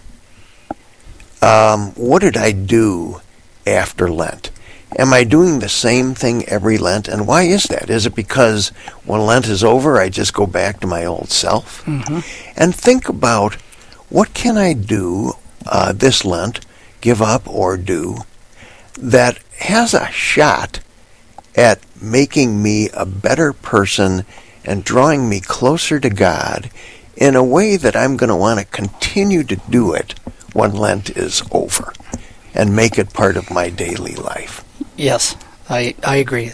Um, 1.41 1.91
what 1.95 2.21
did 2.21 2.37
I 2.37 2.51
do 2.51 3.21
after 3.67 4.09
Lent? 4.09 4.49
Am 4.97 5.11
I 5.11 5.23
doing 5.23 5.59
the 5.59 5.69
same 5.69 6.13
thing 6.13 6.45
every 6.47 6.77
Lent? 6.77 7.07
And 7.07 7.27
why 7.27 7.43
is 7.43 7.63
that? 7.65 7.89
Is 7.89 8.05
it 8.05 8.15
because 8.15 8.69
when 9.05 9.25
Lent 9.25 9.47
is 9.47 9.63
over, 9.63 9.97
I 9.99 10.09
just 10.09 10.33
go 10.33 10.45
back 10.45 10.79
to 10.79 10.87
my 10.87 11.03
old 11.03 11.29
self? 11.29 11.85
And 12.55 12.73
think 12.73 13.09
about 13.09 13.55
what 14.09 14.33
can 14.33 14.57
I 14.57 14.73
do 14.73 15.33
uh, 15.65 15.91
this 15.93 16.23
Lent, 16.23 16.65
give 17.01 17.21
up 17.21 17.47
or 17.47 17.75
do, 17.75 18.19
that 18.99 19.39
has 19.63 19.93
a 19.93 20.11
shot 20.11 20.79
at 21.55 21.79
making 22.01 22.61
me 22.61 22.89
a 22.93 23.05
better 23.05 23.53
person 23.53 24.25
and 24.65 24.83
drawing 24.83 25.29
me 25.29 25.39
closer 25.39 25.99
to 25.99 26.09
God 26.09 26.69
in 27.15 27.35
a 27.35 27.43
way 27.43 27.77
that 27.77 27.95
I'm 27.95 28.17
going 28.17 28.29
to 28.29 28.35
want 28.35 28.59
to 28.59 28.65
continue 28.65 29.43
to 29.43 29.55
do 29.69 29.93
it 29.93 30.13
when 30.53 30.73
Lent 30.73 31.09
is 31.11 31.43
over 31.51 31.93
and 32.53 32.75
make 32.75 32.97
it 32.97 33.13
part 33.13 33.37
of 33.37 33.51
my 33.51 33.69
daily 33.69 34.15
life. 34.15 34.63
Yes, 34.97 35.35
I 35.69 35.95
I 36.03 36.17
agree. 36.17 36.51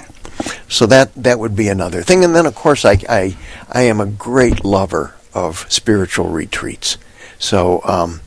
So 0.67 0.85
that 0.85 1.13
that 1.15 1.39
would 1.39 1.55
be 1.55 1.67
another 1.67 2.03
thing. 2.03 2.23
And 2.23 2.35
then 2.35 2.45
of 2.45 2.55
course 2.55 2.85
I 2.85 2.97
I, 3.09 3.37
I 3.69 3.81
am 3.81 3.99
a 3.99 4.05
great 4.05 4.63
lover 4.63 5.15
of 5.33 5.65
spiritual 5.69 6.29
retreats. 6.29 6.97
So 7.37 7.81
um, 7.83 8.21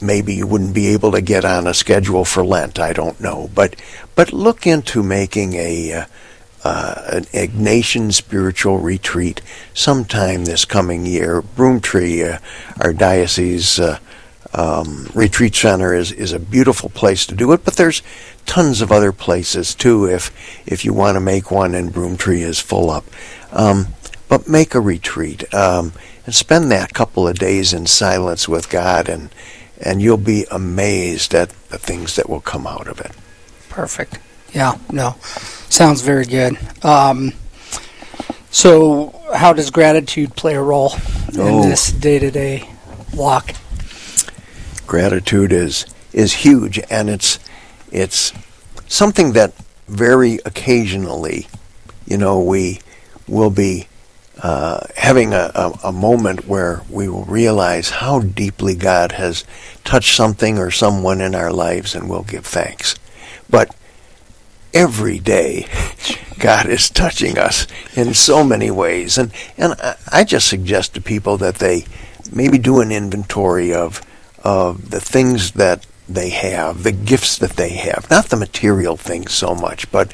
maybe 0.00 0.34
you 0.34 0.46
wouldn't 0.46 0.74
be 0.74 0.88
able 0.88 1.12
to 1.12 1.20
get 1.20 1.44
on 1.44 1.66
a 1.66 1.74
schedule 1.74 2.24
for 2.24 2.44
Lent. 2.44 2.78
I 2.78 2.92
don't 2.92 3.20
know, 3.20 3.50
but 3.54 3.76
but 4.14 4.32
look 4.32 4.66
into 4.66 5.02
making 5.02 5.54
a 5.54 5.92
uh, 5.92 6.04
uh, 6.64 7.02
an 7.12 7.24
Ignatian 7.24 8.12
spiritual 8.12 8.78
retreat 8.78 9.40
sometime 9.74 10.44
this 10.44 10.64
coming 10.64 11.06
year. 11.06 11.42
Broomtree, 11.42 12.34
uh, 12.34 12.38
our 12.80 12.92
diocese. 12.92 13.78
Uh, 13.78 13.98
um, 14.54 15.10
retreat 15.14 15.54
center 15.54 15.92
is, 15.92 16.10
is 16.10 16.32
a 16.32 16.38
beautiful 16.38 16.88
place 16.88 17.26
to 17.26 17.34
do 17.34 17.52
it, 17.52 17.66
but 17.66 17.76
there's 17.76 18.02
tons 18.46 18.80
of 18.80 18.90
other 18.90 19.12
places 19.12 19.74
too 19.74 20.06
if 20.06 20.32
if 20.66 20.86
you 20.86 20.94
want 20.94 21.16
to 21.16 21.20
make 21.20 21.50
one 21.50 21.74
and 21.74 21.92
Broomtree 21.92 22.40
is 22.40 22.58
full 22.58 22.88
up. 22.88 23.04
Um, 23.52 23.88
but 24.28 24.48
make 24.48 24.74
a 24.74 24.80
retreat 24.80 25.52
um, 25.54 25.92
and 26.26 26.34
spend 26.34 26.70
that 26.70 26.94
couple 26.94 27.26
of 27.26 27.38
days 27.38 27.72
in 27.72 27.86
silence 27.86 28.48
with 28.48 28.68
God, 28.68 29.08
and 29.08 29.30
and 29.82 30.00
you'll 30.02 30.16
be 30.16 30.44
amazed 30.50 31.34
at 31.34 31.50
the 31.70 31.78
things 31.78 32.16
that 32.16 32.28
will 32.28 32.40
come 32.40 32.66
out 32.66 32.88
of 32.88 33.00
it. 33.00 33.12
Perfect. 33.68 34.18
Yeah, 34.52 34.76
no, 34.90 35.16
sounds 35.68 36.00
very 36.00 36.24
good. 36.24 36.56
Um, 36.82 37.32
so, 38.50 39.14
how 39.34 39.52
does 39.52 39.70
gratitude 39.70 40.34
play 40.36 40.54
a 40.54 40.62
role 40.62 40.92
Oh. 41.38 41.62
in 41.62 41.68
this 41.68 41.92
day-to-day 41.92 42.68
walk? 43.14 43.52
gratitude 44.86 45.52
is 45.52 45.84
is 46.14 46.32
huge 46.32 46.80
and 46.88 47.10
it's 47.10 47.38
it's 47.92 48.32
something 48.86 49.32
that 49.34 49.52
very 49.86 50.38
occasionally 50.46 51.46
you 52.06 52.16
know 52.16 52.40
we 52.40 52.80
will 53.28 53.50
be 53.50 53.86
uh, 54.42 54.86
having 54.96 55.32
a, 55.34 55.50
a, 55.54 55.78
a 55.84 55.92
moment 55.92 56.46
where 56.46 56.82
we 56.88 57.08
will 57.08 57.24
realize 57.24 57.90
how 57.90 58.20
deeply 58.20 58.74
God 58.74 59.12
has 59.12 59.44
touched 59.84 60.14
something 60.14 60.58
or 60.58 60.70
someone 60.70 61.20
in 61.20 61.34
our 61.34 61.52
lives 61.52 61.94
and 61.94 62.08
we'll 62.08 62.22
give 62.22 62.46
thanks. 62.46 62.94
But 63.50 63.74
every 64.72 65.18
day 65.18 65.66
God 66.38 66.66
is 66.66 66.88
touching 66.88 67.38
us 67.38 67.66
in 67.96 68.14
so 68.14 68.44
many 68.44 68.70
ways. 68.70 69.18
And, 69.18 69.32
and 69.56 69.74
I, 69.74 69.96
I 70.12 70.24
just 70.24 70.46
suggest 70.46 70.94
to 70.94 71.00
people 71.00 71.36
that 71.38 71.56
they 71.56 71.84
maybe 72.32 72.58
do 72.58 72.80
an 72.80 72.92
inventory 72.92 73.74
of, 73.74 74.02
of 74.44 74.90
the 74.90 75.00
things 75.00 75.52
that 75.52 75.84
they 76.08 76.30
have, 76.30 76.84
the 76.84 76.92
gifts 76.92 77.38
that 77.38 77.52
they 77.52 77.70
have, 77.70 78.08
not 78.08 78.26
the 78.26 78.36
material 78.36 78.96
things 78.96 79.32
so 79.32 79.54
much, 79.54 79.90
but 79.90 80.12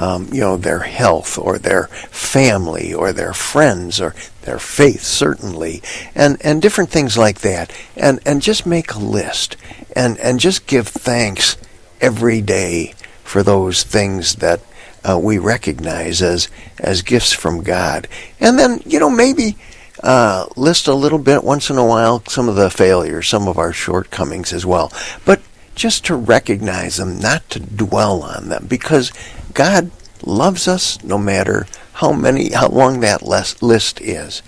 um, 0.00 0.28
you 0.32 0.40
know 0.40 0.56
their 0.56 0.80
health 0.80 1.38
or 1.38 1.58
their 1.58 1.86
family 1.86 2.94
or 2.94 3.12
their 3.12 3.32
friends 3.32 4.00
or 4.00 4.14
their 4.42 4.58
faith 4.58 5.02
certainly, 5.02 5.82
and 6.14 6.36
and 6.44 6.62
different 6.62 6.90
things 6.90 7.18
like 7.18 7.40
that, 7.40 7.72
and 7.96 8.20
and 8.24 8.42
just 8.42 8.66
make 8.66 8.92
a 8.92 8.98
list 8.98 9.56
and 9.94 10.18
and 10.18 10.40
just 10.40 10.66
give 10.66 10.88
thanks 10.88 11.56
every 12.00 12.40
day 12.40 12.94
for 13.24 13.42
those 13.42 13.82
things 13.82 14.36
that 14.36 14.60
uh, 15.08 15.18
we 15.18 15.38
recognize 15.38 16.22
as 16.22 16.48
as 16.78 17.02
gifts 17.02 17.32
from 17.32 17.62
God, 17.62 18.08
and 18.40 18.58
then 18.58 18.80
you 18.84 18.98
know 18.98 19.10
maybe 19.10 19.56
uh, 20.02 20.46
list 20.56 20.86
a 20.86 20.94
little 20.94 21.18
bit 21.18 21.42
once 21.42 21.70
in 21.70 21.76
a 21.76 21.86
while 21.86 22.22
some 22.28 22.48
of 22.48 22.54
the 22.54 22.70
failures, 22.70 23.28
some 23.28 23.48
of 23.48 23.58
our 23.58 23.72
shortcomings 23.72 24.52
as 24.52 24.64
well. 24.64 24.92
But 25.24 25.40
just 25.74 26.04
to 26.06 26.16
recognize 26.16 26.96
them, 26.96 27.18
not 27.18 27.48
to 27.50 27.60
dwell 27.60 28.22
on 28.22 28.48
them, 28.48 28.66
because 28.68 29.12
God 29.58 29.90
loves 30.22 30.68
us 30.68 31.02
no 31.02 31.18
matter 31.18 31.66
how 31.94 32.12
many, 32.12 32.52
how 32.52 32.68
long 32.68 33.00
that 33.00 33.22
list 33.24 34.00
is, 34.00 34.40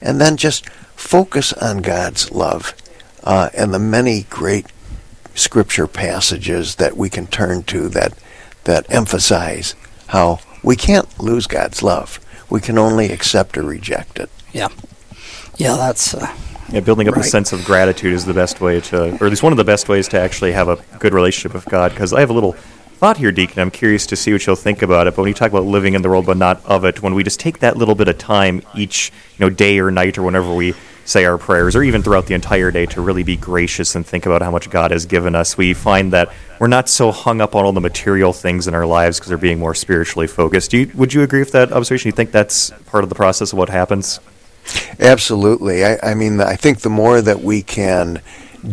and 0.00 0.20
then 0.20 0.36
just 0.36 0.68
focus 0.96 1.52
on 1.52 1.82
God's 1.82 2.32
love 2.32 2.74
uh, 3.22 3.48
and 3.54 3.72
the 3.72 3.78
many 3.78 4.24
great 4.24 4.66
scripture 5.36 5.86
passages 5.86 6.74
that 6.76 6.96
we 6.96 7.08
can 7.08 7.28
turn 7.28 7.62
to 7.62 7.88
that 7.90 8.18
that 8.64 8.90
emphasize 8.90 9.76
how 10.08 10.40
we 10.64 10.74
can't 10.74 11.20
lose 11.20 11.46
God's 11.46 11.80
love. 11.84 12.18
We 12.50 12.60
can 12.60 12.76
only 12.76 13.12
accept 13.12 13.56
or 13.56 13.62
reject 13.62 14.18
it. 14.18 14.30
Yeah, 14.52 14.70
yeah, 15.58 15.76
that's. 15.76 16.12
Uh, 16.12 16.36
yeah, 16.72 16.80
building 16.80 17.06
up 17.06 17.14
right. 17.14 17.24
a 17.24 17.28
sense 17.28 17.52
of 17.52 17.64
gratitude 17.64 18.12
is 18.12 18.24
the 18.24 18.34
best 18.34 18.60
way 18.60 18.80
to, 18.80 19.12
or 19.20 19.26
at 19.26 19.30
least 19.30 19.44
one 19.44 19.52
of 19.52 19.56
the 19.58 19.62
best 19.62 19.88
ways 19.88 20.08
to 20.08 20.18
actually 20.18 20.50
have 20.50 20.68
a 20.68 20.82
good 20.98 21.14
relationship 21.14 21.54
with 21.54 21.66
God. 21.66 21.92
Because 21.92 22.12
I 22.12 22.18
have 22.18 22.30
a 22.30 22.32
little 22.32 22.56
thought 22.96 23.18
here, 23.18 23.30
Deacon. 23.30 23.60
I'm 23.60 23.70
curious 23.70 24.06
to 24.06 24.16
see 24.16 24.32
what 24.32 24.46
you'll 24.46 24.56
think 24.56 24.80
about 24.80 25.06
it. 25.06 25.14
But 25.14 25.22
when 25.22 25.28
you 25.28 25.34
talk 25.34 25.50
about 25.50 25.64
living 25.64 25.94
in 25.94 26.02
the 26.02 26.08
world 26.08 26.26
but 26.26 26.38
not 26.38 26.64
of 26.64 26.84
it, 26.84 27.02
when 27.02 27.14
we 27.14 27.22
just 27.22 27.38
take 27.38 27.58
that 27.58 27.76
little 27.76 27.94
bit 27.94 28.08
of 28.08 28.16
time 28.16 28.62
each, 28.74 29.12
you 29.36 29.44
know, 29.44 29.50
day 29.50 29.78
or 29.78 29.90
night 29.90 30.16
or 30.16 30.22
whenever 30.22 30.52
we 30.54 30.74
say 31.04 31.24
our 31.24 31.38
prayers, 31.38 31.76
or 31.76 31.82
even 31.82 32.02
throughout 32.02 32.26
the 32.26 32.34
entire 32.34 32.70
day, 32.70 32.86
to 32.86 33.00
really 33.00 33.22
be 33.22 33.36
gracious 33.36 33.94
and 33.94 34.04
think 34.04 34.26
about 34.26 34.42
how 34.42 34.50
much 34.50 34.68
God 34.70 34.90
has 34.90 35.06
given 35.06 35.36
us, 35.36 35.56
we 35.56 35.72
find 35.72 36.12
that 36.12 36.32
we're 36.58 36.66
not 36.66 36.88
so 36.88 37.12
hung 37.12 37.40
up 37.40 37.54
on 37.54 37.64
all 37.64 37.72
the 37.72 37.80
material 37.80 38.32
things 38.32 38.66
in 38.66 38.74
our 38.74 38.86
lives 38.86 39.18
because 39.18 39.28
they're 39.28 39.38
being 39.38 39.60
more 39.60 39.74
spiritually 39.74 40.26
focused. 40.26 40.72
You, 40.72 40.90
would 40.94 41.14
you 41.14 41.22
agree 41.22 41.40
with 41.40 41.52
that 41.52 41.72
observation? 41.72 42.08
You 42.08 42.12
think 42.12 42.32
that's 42.32 42.70
part 42.86 43.04
of 43.04 43.08
the 43.08 43.14
process 43.14 43.52
of 43.52 43.58
what 43.58 43.68
happens? 43.68 44.18
Absolutely. 44.98 45.84
I, 45.84 45.98
I 46.02 46.14
mean, 46.14 46.40
I 46.40 46.56
think 46.56 46.80
the 46.80 46.90
more 46.90 47.20
that 47.20 47.40
we 47.40 47.62
can 47.62 48.20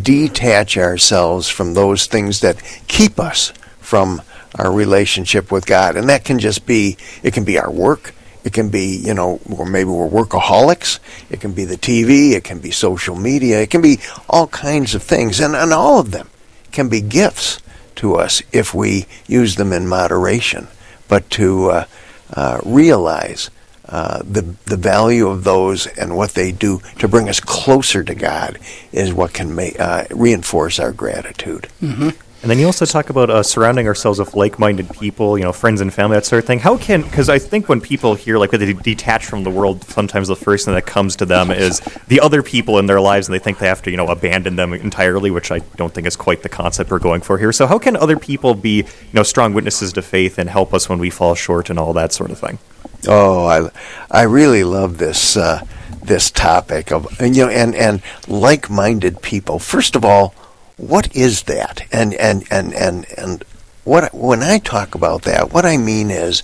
detach 0.02 0.78
ourselves 0.78 1.50
from 1.50 1.74
those 1.76 2.08
things 2.08 2.40
that 2.40 2.60
keep 2.88 3.20
us 3.20 3.54
from 3.84 4.22
our 4.56 4.72
relationship 4.72 5.52
with 5.52 5.66
God, 5.66 5.96
and 5.96 6.10
that 6.10 6.26
can 6.26 6.40
just 6.40 6.66
be 6.66 6.98
it 7.22 7.34
can 7.34 7.44
be 7.44 7.60
our 7.60 7.72
work, 7.72 8.14
it 8.44 8.54
can 8.54 8.70
be 8.70 8.96
you 8.98 9.14
know, 9.14 9.40
or 9.56 9.66
maybe 9.66 9.90
we're 9.90 10.08
workaholics. 10.08 11.00
It 11.30 11.42
can 11.42 11.54
be 11.54 11.66
the 11.66 11.78
TV, 11.78 12.32
it 12.32 12.44
can 12.44 12.60
be 12.60 12.72
social 12.72 13.16
media, 13.16 13.62
it 13.62 13.70
can 13.70 13.82
be 13.82 14.00
all 14.30 14.48
kinds 14.48 14.96
of 14.96 15.04
things, 15.04 15.40
and 15.40 15.56
and 15.56 15.74
all 15.74 16.00
of 16.00 16.12
them 16.12 16.30
can 16.72 16.90
be 16.90 17.02
gifts 17.02 17.60
to 17.96 18.16
us 18.16 18.42
if 18.52 18.74
we 18.74 19.06
use 19.28 19.56
them 19.56 19.72
in 19.72 19.88
moderation. 19.88 20.68
But 21.08 21.30
to 21.32 21.70
uh, 21.70 21.86
uh, 22.34 22.60
realize 22.66 23.50
uh, 23.88 24.22
the 24.24 24.42
the 24.66 24.78
value 24.78 25.28
of 25.28 25.44
those 25.44 25.88
and 25.88 26.16
what 26.16 26.32
they 26.32 26.52
do 26.52 26.82
to 27.00 27.08
bring 27.08 27.30
us 27.30 27.40
closer 27.40 28.04
to 28.04 28.16
God 28.16 28.58
is 28.92 29.14
what 29.14 29.34
can 29.34 29.60
uh, 29.60 30.06
reinforce 30.10 30.80
our 30.80 30.92
gratitude. 30.92 31.68
Mm-hmm. 31.82 32.10
And 32.44 32.50
then 32.50 32.60
you 32.60 32.66
also 32.66 32.86
talk 32.86 33.10
about 33.10 33.30
uh, 33.30 33.42
surrounding 33.42 33.88
ourselves 33.88 34.20
with 34.20 34.36
like-minded 34.36 34.90
people, 34.90 35.38
you 35.38 35.46
know, 35.46 35.54
friends 35.54 35.80
and 35.80 35.94
family, 35.94 36.18
that 36.18 36.26
sort 36.26 36.44
of 36.44 36.46
thing. 36.46 36.60
How 36.60 36.76
can? 36.76 37.02
Because 37.02 37.30
I 37.30 37.40
think 37.40 37.70
when 37.70 37.80
people 37.80 38.16
hear 38.16 38.38
like 38.38 38.52
they 38.52 38.74
detach 38.74 39.26
from 39.26 39.46
the 39.46 39.50
world, 39.50 39.86
sometimes 39.86 40.28
the 40.28 40.36
first 40.36 40.66
thing 40.66 40.74
that 40.74 40.86
comes 40.86 41.16
to 41.16 41.26
them 41.26 41.52
is 41.52 41.80
the 42.10 42.20
other 42.20 42.44
people 42.44 42.80
in 42.80 42.86
their 42.86 43.00
lives, 43.00 43.30
and 43.30 43.34
they 43.34 43.40
think 43.40 43.60
they 43.60 43.68
have 43.68 43.82
to, 43.84 43.92
you 43.92 43.96
know, 43.96 44.08
abandon 44.08 44.58
them 44.58 44.74
entirely, 44.74 45.32
which 45.32 45.54
I 45.54 45.60
don't 45.78 45.94
think 45.94 46.06
is 46.06 46.18
quite 46.18 46.44
the 46.44 46.50
concept 46.50 46.92
we're 46.92 47.00
going 47.00 47.22
for 47.22 47.38
here. 47.38 47.54
So 47.54 47.66
how 47.66 47.80
can 47.80 47.96
other 47.96 48.20
people 48.20 48.56
be, 48.56 48.80
you 48.80 49.14
know, 49.14 49.24
strong 49.24 49.54
witnesses 49.54 49.94
to 49.94 50.02
faith 50.02 50.38
and 50.38 50.50
help 50.50 50.74
us 50.74 50.90
when 50.90 51.00
we 51.00 51.10
fall 51.10 51.36
short 51.36 51.70
and 51.70 51.80
all 51.80 51.94
that 51.94 52.12
sort 52.12 52.30
of 52.30 52.40
thing? 52.40 52.60
Oh, 53.08 53.46
I, 53.46 53.70
I 54.12 54.24
really 54.24 54.66
love 54.66 54.98
this 54.98 55.38
uh, 55.38 55.66
this 56.04 56.30
topic 56.30 56.92
of 56.92 57.08
you 57.22 57.46
know 57.46 57.50
and 57.50 57.74
and 57.74 58.02
like-minded 58.28 59.22
people. 59.22 59.60
First 59.60 59.96
of 59.96 60.04
all, 60.04 60.36
what 60.78 61.16
is 61.16 61.44
that? 61.44 61.84
And 61.92 62.14
and 62.16 62.46
and 62.52 62.74
and 62.74 63.06
and 63.18 63.44
what 63.84 64.14
when 64.14 64.42
I 64.42 64.60
talk 64.60 64.96
about 64.96 65.24
that, 65.24 65.54
what 65.54 65.66
I 65.66 65.78
mean 65.78 66.10
is 66.12 66.44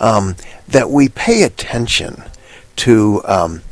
um, 0.00 0.36
that 0.68 0.90
we 0.90 1.08
pay 1.08 1.42
attention 1.42 2.22
to 2.76 3.22
um, 3.24 3.62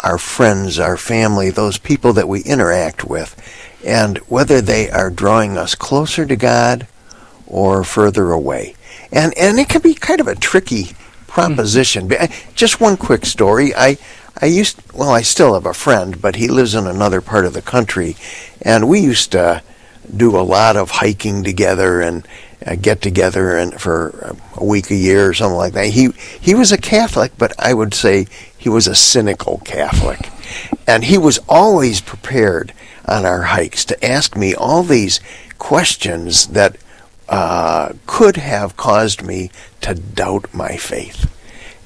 our 0.00 0.18
friends, 0.18 0.78
our 0.78 0.96
family, 0.96 1.50
those 1.50 1.78
people 1.78 2.12
that 2.14 2.28
we 2.28 2.40
interact 2.42 3.04
with, 3.04 3.36
and 3.84 4.18
whether 4.18 4.60
they 4.60 4.90
are 4.90 5.10
drawing 5.10 5.58
us 5.58 5.74
closer 5.74 6.24
to 6.26 6.36
God 6.36 6.86
or 7.46 7.84
further 7.84 8.30
away. 8.30 8.74
And 9.10 9.36
and 9.38 9.58
it 9.58 9.68
can 9.68 9.82
be 9.82 9.94
kind 9.94 10.20
of 10.20 10.28
a 10.28 10.34
tricky 10.34 10.96
proposition. 11.26 12.08
Mm-hmm. 12.08 12.54
Just 12.54 12.80
one 12.80 12.96
quick 12.96 13.24
story. 13.24 13.74
I 13.74 13.98
I 14.40 14.46
used 14.46 14.80
well, 14.92 15.10
I 15.10 15.22
still 15.22 15.54
have 15.54 15.66
a 15.66 15.74
friend, 15.74 16.20
but 16.20 16.36
he 16.36 16.48
lives 16.48 16.74
in 16.74 16.86
another 16.86 17.20
part 17.20 17.44
of 17.44 17.52
the 17.52 17.62
country, 17.62 18.16
and 18.62 18.88
we 18.88 19.00
used 19.00 19.32
to 19.32 19.62
do 20.16 20.36
a 20.36 20.40
lot 20.40 20.76
of 20.76 20.90
hiking 20.90 21.44
together 21.44 22.00
and 22.00 22.26
uh, 22.66 22.76
get 22.76 23.02
together 23.02 23.56
and 23.56 23.80
for 23.80 24.36
a 24.56 24.64
week 24.64 24.90
a 24.90 24.94
year 24.94 25.28
or 25.28 25.34
something 25.34 25.56
like 25.56 25.72
that. 25.74 25.88
He 25.88 26.10
he 26.40 26.54
was 26.54 26.72
a 26.72 26.78
Catholic, 26.78 27.32
but 27.36 27.52
I 27.58 27.74
would 27.74 27.94
say 27.94 28.26
he 28.56 28.68
was 28.68 28.86
a 28.86 28.94
cynical 28.94 29.58
Catholic, 29.64 30.30
and 30.86 31.04
he 31.04 31.18
was 31.18 31.40
always 31.48 32.00
prepared 32.00 32.72
on 33.06 33.24
our 33.24 33.42
hikes 33.42 33.84
to 33.86 34.04
ask 34.04 34.36
me 34.36 34.54
all 34.54 34.82
these 34.82 35.20
questions 35.58 36.48
that 36.48 36.76
uh, 37.28 37.92
could 38.06 38.36
have 38.36 38.76
caused 38.76 39.22
me 39.22 39.50
to 39.80 39.94
doubt 39.94 40.52
my 40.54 40.76
faith. 40.76 41.30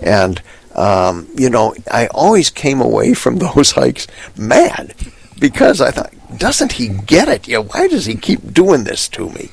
And, 0.01 0.43
um, 0.75 1.29
you 1.37 1.51
know, 1.51 1.75
I 1.91 2.07
always 2.09 2.51
came 2.51 2.81
away 2.81 3.15
from 3.15 3.37
those 3.39 3.73
hikes 3.73 4.07
mad 4.37 4.95
because 5.39 5.81
I 5.81 5.91
thought, 5.91 6.13
doesn't 6.39 6.73
he 6.73 6.89
get 6.89 7.29
it? 7.29 7.49
You 7.49 7.55
know, 7.55 7.65
why 7.65 7.89
does 7.89 8.07
he 8.07 8.15
keep 8.15 8.53
doing 8.53 8.85
this 8.85 9.09
to 9.09 9.29
me? 9.31 9.51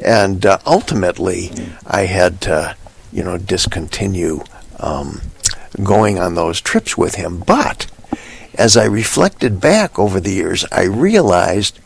And 0.00 0.44
uh, 0.44 0.58
ultimately, 0.66 1.50
I 1.86 2.02
had 2.02 2.40
to, 2.42 2.76
you 3.12 3.22
know, 3.22 3.38
discontinue 3.38 4.42
um, 4.80 5.22
going 5.82 6.18
on 6.18 6.34
those 6.34 6.60
trips 6.60 6.98
with 6.98 7.14
him. 7.14 7.38
But 7.38 7.86
as 8.54 8.76
I 8.76 8.84
reflected 8.84 9.60
back 9.60 9.98
over 9.98 10.20
the 10.20 10.32
years, 10.32 10.64
I 10.72 10.84
realized 10.84 11.78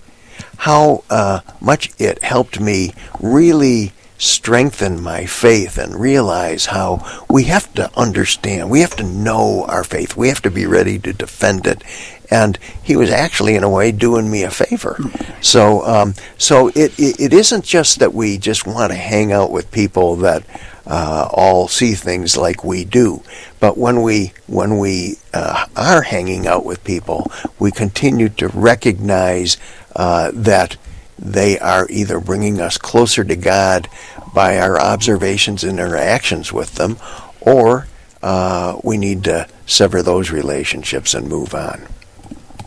how 0.59 1.05
uh, 1.09 1.41
much 1.61 1.91
it 1.99 2.23
helped 2.23 2.61
me 2.61 2.93
really 3.21 3.93
strengthen 4.21 5.03
my 5.03 5.25
faith 5.25 5.79
and 5.79 5.95
realize 5.99 6.67
how 6.67 7.25
we 7.29 7.45
have 7.45 7.73
to 7.73 7.91
understand, 7.99 8.71
we 8.71 8.81
have 8.81 8.95
to 8.95 9.03
know 9.03 9.65
our 9.67 9.83
faith, 9.83 10.17
we 10.17 10.29
have 10.29 10.43
to 10.43 10.51
be 10.51 10.67
ready 10.67 10.99
to 10.99 11.13
defend 11.13 11.67
it. 11.67 11.83
And 12.31 12.59
he 12.81 12.95
was 12.95 13.11
actually, 13.11 13.57
in 13.57 13.65
a 13.65 13.71
way, 13.71 13.91
doing 13.91 14.31
me 14.31 14.45
a 14.45 14.51
favor. 14.51 15.01
So, 15.41 15.85
um, 15.85 16.15
so 16.39 16.69
it, 16.69 16.97
it, 16.99 17.19
it 17.19 17.33
isn't 17.33 17.65
just 17.65 17.99
that 17.99 18.15
we 18.15 18.39
just 18.39 18.67
want 18.67 18.93
to 18.93 18.99
hang 18.99 19.33
out 19.33 19.51
with 19.51 19.73
people 19.73 20.15
that 20.17 20.45
uh, 20.87 21.29
all 21.33 21.67
see 21.67 21.95
things 21.95 22.37
like 22.37 22.63
we 22.63 22.85
do, 22.85 23.23
but 23.61 23.79
when 23.79 24.03
we 24.03 24.33
when 24.49 24.79
we 24.79 25.17
uh, 25.33 25.67
are 25.77 26.03
hanging 26.03 26.47
out 26.47 26.65
with 26.65 26.83
people, 26.83 27.31
we 27.61 27.71
continue 27.71 28.29
to 28.29 28.49
recognize 28.49 29.57
uh, 29.95 30.31
that 30.35 30.77
they 31.21 31.59
are 31.59 31.87
either 31.91 32.19
bringing 32.19 32.61
us 32.61 32.79
closer 32.79 33.23
to 33.25 33.37
God 33.37 33.89
by 34.35 34.59
our 34.59 34.81
observations 34.81 35.63
and 35.63 35.79
interactions 35.79 36.53
with 36.53 36.77
them, 36.77 36.97
or 37.41 37.87
uh, 38.23 38.81
we 38.83 38.97
need 38.97 39.25
to 39.25 39.47
sever 39.67 40.03
those 40.03 40.31
relationships 40.31 41.15
and 41.15 41.29
move 41.29 41.55
on. 41.55 41.87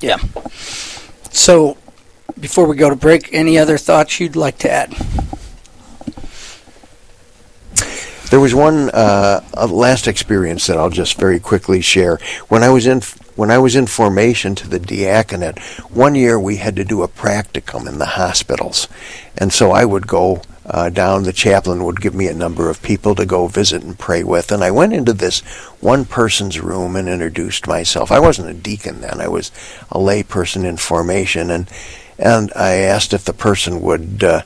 Yeah. 0.01 0.17
So, 1.31 1.77
before 2.39 2.67
we 2.67 2.75
go 2.75 2.89
to 2.89 2.95
break, 2.95 3.33
any 3.33 3.57
other 3.57 3.77
thoughts 3.77 4.19
you'd 4.19 4.35
like 4.35 4.59
to 4.59 4.71
add? 4.71 4.93
There 8.33 8.39
was 8.39 8.55
one 8.55 8.89
uh, 8.89 9.41
last 9.69 10.07
experience 10.07 10.65
that 10.65 10.75
I'll 10.75 10.89
just 10.89 11.19
very 11.19 11.39
quickly 11.39 11.81
share. 11.81 12.17
When 12.47 12.63
I 12.63 12.69
was 12.69 12.87
in 12.87 13.01
when 13.35 13.51
I 13.51 13.59
was 13.59 13.75
in 13.75 13.85
formation 13.85 14.55
to 14.55 14.67
the 14.67 14.79
diaconate, 14.79 15.59
one 15.91 16.15
year 16.15 16.39
we 16.39 16.55
had 16.55 16.75
to 16.77 16.83
do 16.83 17.03
a 17.03 17.07
practicum 17.07 17.87
in 17.87 17.99
the 17.99 18.17
hospitals, 18.17 18.87
and 19.37 19.53
so 19.53 19.69
I 19.69 19.85
would 19.85 20.07
go 20.07 20.41
uh, 20.65 20.89
down. 20.89 21.25
The 21.25 21.31
chaplain 21.31 21.83
would 21.83 22.01
give 22.01 22.15
me 22.15 22.25
a 22.25 22.33
number 22.33 22.71
of 22.71 22.81
people 22.81 23.13
to 23.13 23.25
go 23.27 23.45
visit 23.45 23.83
and 23.83 23.99
pray 23.99 24.23
with, 24.23 24.51
and 24.51 24.63
I 24.63 24.71
went 24.71 24.93
into 24.93 25.13
this 25.13 25.41
one 25.79 26.03
person's 26.03 26.59
room 26.59 26.95
and 26.95 27.07
introduced 27.07 27.67
myself. 27.67 28.11
I 28.11 28.17
wasn't 28.17 28.49
a 28.49 28.55
deacon 28.55 29.01
then; 29.01 29.21
I 29.21 29.27
was 29.27 29.51
a 29.91 29.99
lay 29.99 30.23
person 30.23 30.65
in 30.65 30.77
formation, 30.77 31.51
and 31.51 31.69
and 32.17 32.51
I 32.55 32.77
asked 32.77 33.13
if 33.13 33.25
the 33.25 33.33
person 33.33 33.79
would. 33.81 34.23
Uh, 34.23 34.41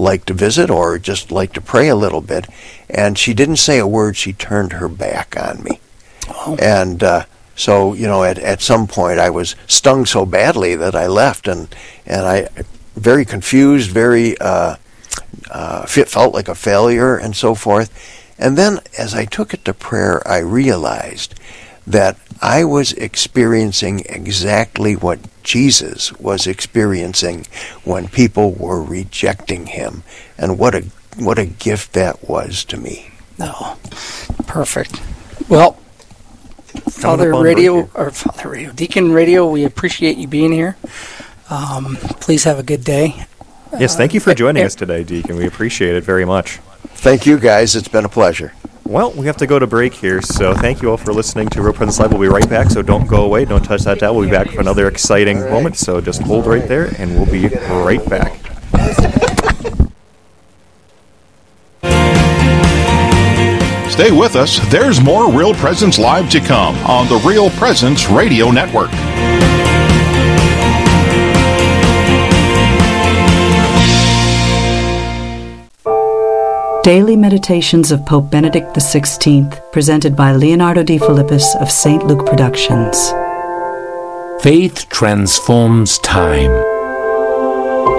like 0.00 0.24
to 0.26 0.34
visit 0.34 0.70
or 0.70 0.98
just 0.98 1.30
like 1.30 1.52
to 1.52 1.60
pray 1.60 1.88
a 1.88 1.96
little 1.96 2.20
bit. 2.20 2.46
And 2.88 3.18
she 3.18 3.34
didn't 3.34 3.56
say 3.56 3.78
a 3.78 3.86
word. 3.86 4.16
She 4.16 4.32
turned 4.32 4.72
her 4.72 4.88
back 4.88 5.36
on 5.36 5.62
me. 5.62 5.80
Oh. 6.28 6.56
And 6.60 7.02
uh, 7.02 7.24
so, 7.54 7.92
you 7.94 8.06
know, 8.06 8.24
at, 8.24 8.38
at 8.38 8.62
some 8.62 8.86
point 8.86 9.18
I 9.18 9.30
was 9.30 9.56
stung 9.66 10.06
so 10.06 10.24
badly 10.26 10.74
that 10.76 10.94
I 10.94 11.06
left 11.06 11.46
and, 11.46 11.74
and 12.06 12.26
I, 12.26 12.48
very 12.96 13.24
confused, 13.24 13.90
very, 13.90 14.36
uh, 14.38 14.76
uh, 15.50 15.86
felt 15.86 16.34
like 16.34 16.48
a 16.48 16.54
failure 16.54 17.16
and 17.16 17.36
so 17.36 17.54
forth. 17.54 17.90
And 18.38 18.56
then 18.56 18.80
as 18.98 19.14
I 19.14 19.26
took 19.26 19.52
it 19.52 19.64
to 19.66 19.74
prayer, 19.74 20.26
I 20.26 20.38
realized 20.38 21.34
that 21.86 22.16
I 22.42 22.64
was 22.64 22.92
experiencing 22.92 24.00
exactly 24.06 24.94
what 24.96 25.18
Jesus 25.42 26.12
was 26.14 26.46
experiencing 26.46 27.46
when 27.84 28.08
people 28.08 28.52
were 28.52 28.82
rejecting 28.82 29.66
him, 29.66 30.02
and 30.38 30.58
what 30.58 30.74
a 30.74 30.84
what 31.18 31.38
a 31.38 31.46
gift 31.46 31.92
that 31.94 32.28
was 32.28 32.64
to 32.64 32.76
me. 32.76 33.10
No, 33.38 33.52
oh, 33.58 33.78
perfect. 34.46 35.00
Well, 35.48 35.72
Father 36.90 37.34
on 37.34 37.42
Radio 37.42 37.82
break 37.82 37.98
or 37.98 38.10
Father 38.10 38.48
Radio 38.50 38.72
Deacon 38.72 39.12
Radio, 39.12 39.48
we 39.48 39.64
appreciate 39.64 40.16
you 40.16 40.28
being 40.28 40.52
here. 40.52 40.76
Um, 41.48 41.96
please 42.20 42.44
have 42.44 42.58
a 42.58 42.62
good 42.62 42.84
day. 42.84 43.26
Yes, 43.78 43.96
thank 43.96 44.14
you 44.14 44.20
for 44.20 44.30
Uh, 44.30 44.34
joining 44.34 44.62
eh, 44.62 44.66
us 44.66 44.74
today, 44.74 45.02
Deacon. 45.04 45.36
We 45.36 45.46
appreciate 45.46 45.94
it 45.96 46.04
very 46.04 46.24
much. 46.24 46.58
Thank 46.94 47.26
you, 47.26 47.38
guys. 47.38 47.74
It's 47.76 47.88
been 47.88 48.04
a 48.04 48.08
pleasure. 48.08 48.52
Well, 48.90 49.12
we 49.12 49.26
have 49.26 49.36
to 49.36 49.46
go 49.46 49.56
to 49.56 49.68
break 49.68 49.94
here, 49.94 50.20
so 50.20 50.52
thank 50.52 50.82
you 50.82 50.90
all 50.90 50.96
for 50.96 51.12
listening 51.12 51.48
to 51.50 51.62
Real 51.62 51.72
Presence 51.72 52.00
Live. 52.00 52.10
We'll 52.10 52.22
be 52.22 52.26
right 52.26 52.50
back, 52.50 52.70
so 52.70 52.82
don't 52.82 53.06
go 53.06 53.24
away. 53.24 53.44
Don't 53.44 53.64
touch 53.64 53.82
that 53.82 54.00
dial. 54.00 54.16
We'll 54.16 54.24
be 54.24 54.32
back 54.32 54.50
for 54.50 54.60
another 54.60 54.88
exciting 54.88 55.38
moment, 55.48 55.76
so 55.76 56.00
just 56.00 56.22
hold 56.22 56.44
right 56.44 56.66
there, 56.66 56.92
and 56.98 57.14
we'll 57.14 57.30
be 57.30 57.46
right 57.46 58.04
back. 58.10 58.36
Stay 63.92 64.10
with 64.10 64.34
us. 64.34 64.58
There's 64.72 65.00
more 65.00 65.32
Real 65.32 65.54
Presence 65.54 65.96
Live 65.96 66.28
to 66.30 66.40
come 66.40 66.74
on 66.78 67.06
the 67.06 67.22
Real 67.24 67.48
Presence 67.50 68.08
Radio 68.08 68.50
Network. 68.50 68.90
Daily 76.90 77.14
Meditations 77.14 77.92
of 77.92 78.04
Pope 78.04 78.30
Benedict 78.30 78.74
XVI, 78.74 79.70
presented 79.70 80.16
by 80.16 80.32
Leonardo 80.32 80.82
Defilippis 80.82 81.54
of 81.62 81.70
St. 81.70 82.04
Luke 82.04 82.26
Productions. 82.26 83.12
Faith 84.42 84.88
transforms 84.88 86.00
time. 86.00 86.50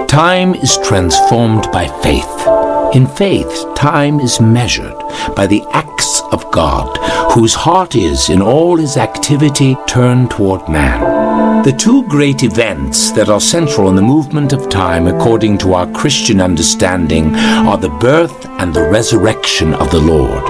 Time 0.08 0.54
is 0.56 0.76
transformed 0.84 1.66
by 1.72 1.86
faith. 2.02 2.61
In 2.94 3.06
faith, 3.06 3.74
time 3.74 4.20
is 4.20 4.38
measured 4.38 4.98
by 5.34 5.46
the 5.46 5.62
acts 5.72 6.20
of 6.30 6.50
God, 6.52 6.98
whose 7.32 7.54
heart 7.54 7.96
is, 7.96 8.28
in 8.28 8.42
all 8.42 8.76
his 8.76 8.98
activity, 8.98 9.78
turned 9.86 10.30
toward 10.30 10.68
man. 10.68 11.62
The 11.64 11.72
two 11.72 12.06
great 12.08 12.42
events 12.42 13.10
that 13.12 13.30
are 13.30 13.40
central 13.40 13.88
in 13.88 13.96
the 13.96 14.02
movement 14.02 14.52
of 14.52 14.68
time, 14.68 15.06
according 15.06 15.56
to 15.58 15.72
our 15.72 15.90
Christian 15.92 16.38
understanding, 16.38 17.34
are 17.34 17.78
the 17.78 17.88
birth 17.88 18.44
and 18.60 18.74
the 18.74 18.86
resurrection 18.86 19.72
of 19.72 19.90
the 19.90 20.00
Lord. 20.00 20.44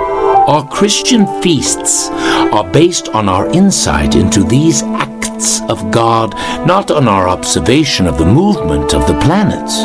Our 0.49 0.67
Christian 0.67 1.27
feasts 1.43 2.09
are 2.11 2.69
based 2.69 3.09
on 3.11 3.29
our 3.29 3.47
insight 3.53 4.17
into 4.17 4.43
these 4.43 4.83
of 5.69 5.91
God, 5.91 6.35
not 6.67 6.91
on 6.91 7.09
our 7.09 7.29
observation 7.29 8.07
of 8.07 8.19
the 8.19 8.27
movement 8.27 8.95
of 8.95 9.07
the 9.07 9.19
planets. 9.21 9.79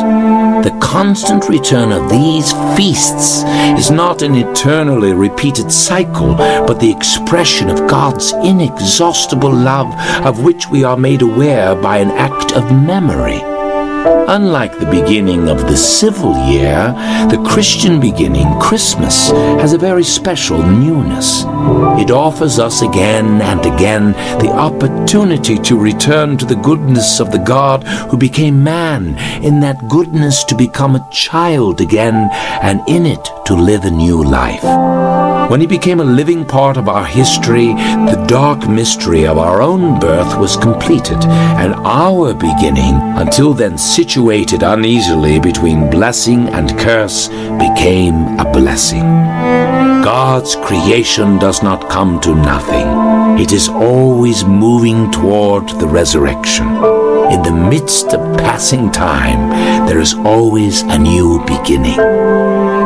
The 0.66 0.76
constant 0.80 1.48
return 1.48 1.92
of 1.92 2.10
these 2.10 2.52
feasts 2.76 3.44
is 3.78 3.90
not 3.90 4.22
an 4.22 4.34
eternally 4.34 5.12
repeated 5.12 5.72
cycle, 5.72 6.34
but 6.34 6.80
the 6.80 6.90
expression 6.90 7.70
of 7.70 7.88
God's 7.88 8.32
inexhaustible 8.32 9.52
love, 9.52 9.92
of 10.26 10.42
which 10.44 10.68
we 10.68 10.84
are 10.84 10.96
made 10.96 11.22
aware 11.22 11.74
by 11.74 11.98
an 11.98 12.10
act 12.10 12.52
of 12.52 12.70
memory. 12.70 13.57
Unlike 14.30 14.78
the 14.78 14.90
beginning 14.90 15.48
of 15.48 15.62
the 15.62 15.76
civil 15.76 16.36
year, 16.50 16.92
the 17.30 17.42
Christian 17.48 17.98
beginning, 17.98 18.46
Christmas, 18.60 19.30
has 19.30 19.72
a 19.72 19.78
very 19.78 20.04
special 20.04 20.62
newness. 20.62 21.44
It 21.98 22.10
offers 22.10 22.58
us 22.58 22.82
again 22.82 23.40
and 23.40 23.64
again 23.64 24.12
the 24.38 24.50
opportunity 24.52 25.56
to 25.60 25.80
return 25.80 26.36
to 26.36 26.44
the 26.44 26.56
goodness 26.56 27.20
of 27.20 27.32
the 27.32 27.38
God 27.38 27.84
who 27.84 28.18
became 28.18 28.62
man, 28.62 29.16
in 29.42 29.60
that 29.60 29.88
goodness 29.88 30.44
to 30.44 30.54
become 30.54 30.94
a 30.94 31.08
child 31.10 31.80
again, 31.80 32.28
and 32.60 32.86
in 32.86 33.06
it 33.06 33.30
to 33.46 33.54
live 33.54 33.84
a 33.84 33.90
new 33.90 34.22
life. 34.22 35.27
When 35.48 35.62
he 35.62 35.66
became 35.66 36.00
a 36.00 36.04
living 36.04 36.44
part 36.44 36.76
of 36.76 36.90
our 36.90 37.06
history, 37.06 37.68
the 37.68 38.22
dark 38.28 38.68
mystery 38.68 39.26
of 39.26 39.38
our 39.38 39.62
own 39.62 39.98
birth 39.98 40.38
was 40.38 40.58
completed, 40.58 41.24
and 41.24 41.72
our 41.86 42.34
beginning, 42.34 42.94
until 43.16 43.54
then 43.54 43.78
situated 43.78 44.62
uneasily 44.62 45.40
between 45.40 45.88
blessing 45.88 46.48
and 46.50 46.78
curse, 46.78 47.28
became 47.28 48.38
a 48.38 48.50
blessing. 48.52 49.08
God's 50.04 50.54
creation 50.54 51.38
does 51.38 51.62
not 51.62 51.88
come 51.88 52.20
to 52.20 52.34
nothing. 52.34 53.40
It 53.40 53.50
is 53.50 53.70
always 53.70 54.44
moving 54.44 55.10
toward 55.10 55.66
the 55.80 55.88
resurrection. 55.88 57.07
In 57.30 57.42
the 57.42 57.52
midst 57.52 58.14
of 58.14 58.38
passing 58.38 58.90
time, 58.90 59.50
there 59.86 60.00
is 60.00 60.14
always 60.14 60.80
a 60.82 60.98
new 60.98 61.44
beginning. 61.46 61.98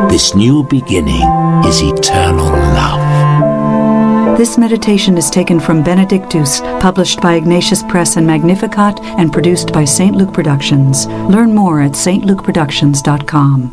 This 0.09 0.35
new 0.35 0.63
beginning 0.65 1.23
is 1.65 1.81
eternal 1.81 2.47
love. 2.47 4.37
This 4.37 4.57
meditation 4.57 5.17
is 5.17 5.29
taken 5.29 5.61
from 5.61 5.81
Benedictus, 5.81 6.59
published 6.81 7.21
by 7.21 7.35
Ignatius 7.35 7.83
Press 7.83 8.17
and 8.17 8.27
Magnificat, 8.27 8.99
and 9.17 9.31
produced 9.31 9.71
by 9.71 9.85
St. 9.85 10.13
Luke 10.13 10.33
Productions. 10.33 11.07
Learn 11.07 11.55
more 11.55 11.81
at 11.81 11.91
stlukeproductions.com. 11.93 13.71